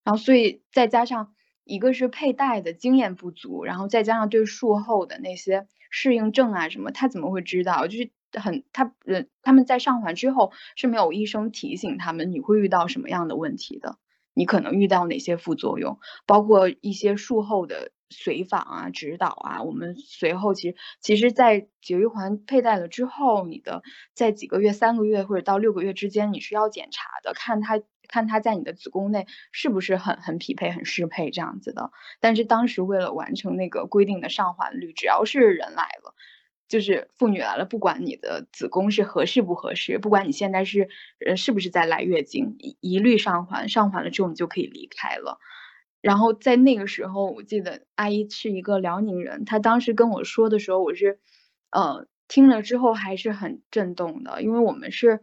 [0.06, 1.34] 然后所以再加上
[1.66, 7.86] 一个是佩戴的经验不足，然后再加上对术后的那些适应症啊什么，他怎么会知道？
[7.88, 8.12] 就是。
[8.34, 13.98] 很，他呃，他们在上环之后是没有医生提醒他们你会遇到什么样的问题的，
[14.34, 19.64] 你可能遇到哪些副作用，包括一些术后的随访啊、指导啊。
[19.64, 23.82] 我们随后其实，其实，在节育环佩戴了之后，你的
[24.14, 31.92] 在几个月、三个月或者到六个月之间，你是要检查的，看它看它在你的子宫内是不是很很匹配、很适配这样子的。
[32.20, 36.16] 但是当时为了完成那个规定的上环率，只要是人来了。
[36.70, 40.88] 就是妇女来了，不管你的子宫是合适不合适，不管你现在是
[41.26, 45.40] 呃是不是在来月经，一一律上环，上环了之后你就可以离开了。
[46.00, 51.20] 然后在那个时候，我记得阿姨是一个辽宁人，她当时跟我说的时候，我是
[51.72, 55.22] 呃听了之后还是很震动的，因为我们是。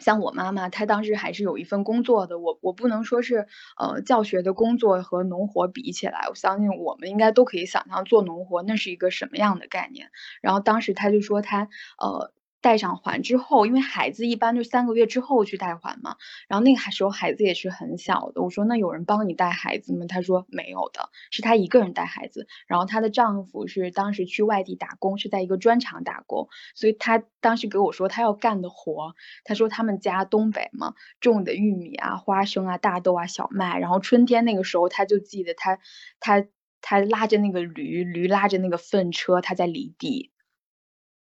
[0.00, 2.38] 像我妈妈，她当时还是有一份工作的。
[2.38, 3.46] 我我不能说是
[3.78, 10.10] 呃教学的工作和农活比起来，我相信我们应该都可以想象做农活那是一个什么样的概念。
[10.40, 11.68] 然后当时她就说她
[11.98, 12.32] 呃。
[12.66, 16.16] 戴上环之后，因为孩子一般就三个月之后去带环嘛，
[16.48, 18.42] 然后那个时候孩子也是很小的。
[18.42, 20.06] 我说那有人帮你带孩子吗？
[20.08, 22.48] 她说没有的，是她一个人带孩子。
[22.66, 29.14] 然后她的丈夫是当时去外地打工，是在一个砖厂打工，所以她当时给我说她要干的活。
[29.44, 35.78] 她说他们家东北嘛，种的玉米啊、花生啊、大豆啊、小麦，然后春天那个时候，她就记得她
[36.18, 36.44] 她
[36.80, 40.32] 她拉着那个驴，驴拉着那个粪车，她在犁地，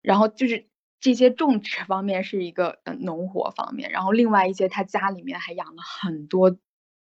[0.02, 0.69] 然后就是。
[1.00, 6.56] 这些种植方面是一个呃农活方面，然后另外一些他家里面还养了很多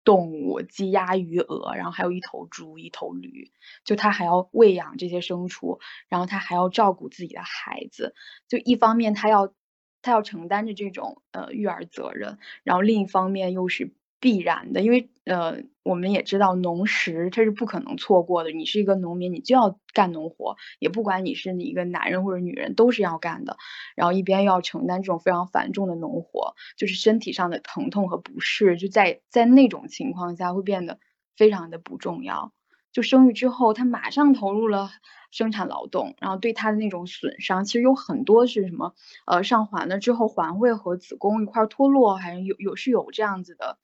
[0.03, 3.51] 动物，鸡鸭鱼鹅，然后还有一头猪一头驴，
[3.83, 8.13] 就他还要喂养这些牲畜，然后他还要照顾自己的孩子，
[8.47, 9.53] 就一方面他要
[10.01, 13.93] 他要承担着这种呃育儿责任，然后另一方面又是。
[14.19, 18.51] 必然的，因为呃，我们也知道农时它是不可能错过的。
[18.51, 23.57] 你是一个农民，你就要干农活，也不管你是你一个男人或者女人，都是要干的。
[23.95, 30.99] 然后一边要承担这种非常繁重的农活，就是身体上的疼痛和不适，就在在那种情况下会变得
[31.35, 32.51] 非常的不重要。
[32.91, 34.89] 就生育之后，他马上投入了
[35.29, 38.95] 生产劳动，然后对他的那种损伤，其实有很多是什么？
[39.27, 43.77] 呃，上环了之后，环会和子宫一块脱落，还是有有是有这样子的。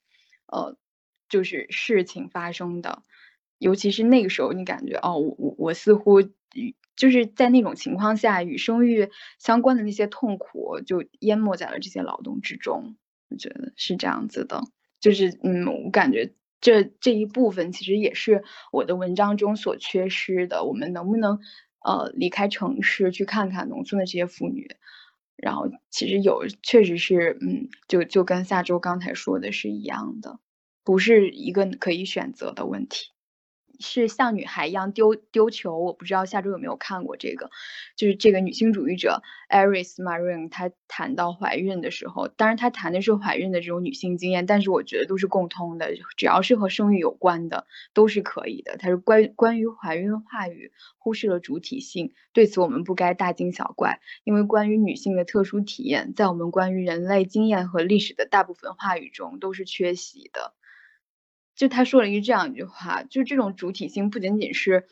[0.53, 0.77] 呃，
[1.29, 3.03] 就是事情发生的，
[3.57, 6.21] 尤其是那个时候，你感觉哦，我我我似乎
[6.95, 12.95] 就是在那种情况下，与生育相关的那些痛苦就淹没在了这些劳动之中。
[13.29, 14.61] 我觉得是这样子的，
[14.99, 20.63] 就是嗯，我感觉这这一部分其实也是我的文章中所缺失的。
[20.65, 21.39] 我们能不能
[21.83, 24.75] 呃离开城市去看看农村的这些妇女？
[25.35, 30.39] 然后其实有，确实是，嗯，就就跟下周刚才说的是一样的，
[30.83, 33.09] 不是一个可以选择的问题。
[33.79, 37.49] 是像女孩一样丢丢球，我不知道下周有没有看过这个，
[37.97, 48.77] 就是这个女性主义者 Iris Marin，她谈到怀孕的时候，当然她谈的是怀孕的这种女性经验，但是我觉得都是共通的，只要是和生育有关的都是可以的。
[48.77, 60.53] 她是关关于怀孕话语忽视了主体性，对此我们不该大惊小怪，因为关于女性的特殊体验，在我们关于人类经验和历史的大部分话语中都是缺席的。
[61.55, 64.85] 就他说了一句这样一句话，就这种主体性不仅仅是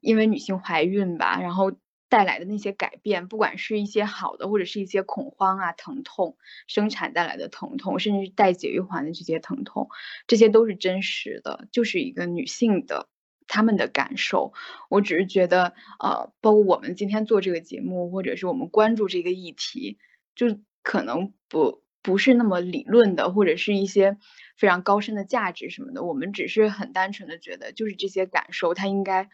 [0.00, 1.72] 因为女性怀孕吧，然后
[2.08, 6.36] 带来的那些改变，不管是一些好的，或者是一些恐慌啊、疼痛，
[6.68, 9.88] 生产带来的疼痛，甚至带节育环的这些疼痛，
[10.26, 13.08] 这些都是真实的，就是一个女性的
[13.48, 14.52] 她们的感受。
[14.88, 19.98] 我只是觉得，呃，包括我们今天做这个节目，或者是我们关注这个议题，
[20.36, 21.82] 就可能不。
[22.04, 24.18] 不是那么理论的，或者是一些
[24.56, 29.28] 非常高深的价值什么的，我们只是很单纯的觉得，就是这些感受，它应该，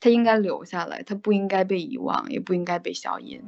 [0.00, 3.42] 它应该留下来，它不应该被遗忘，也不应该被消音。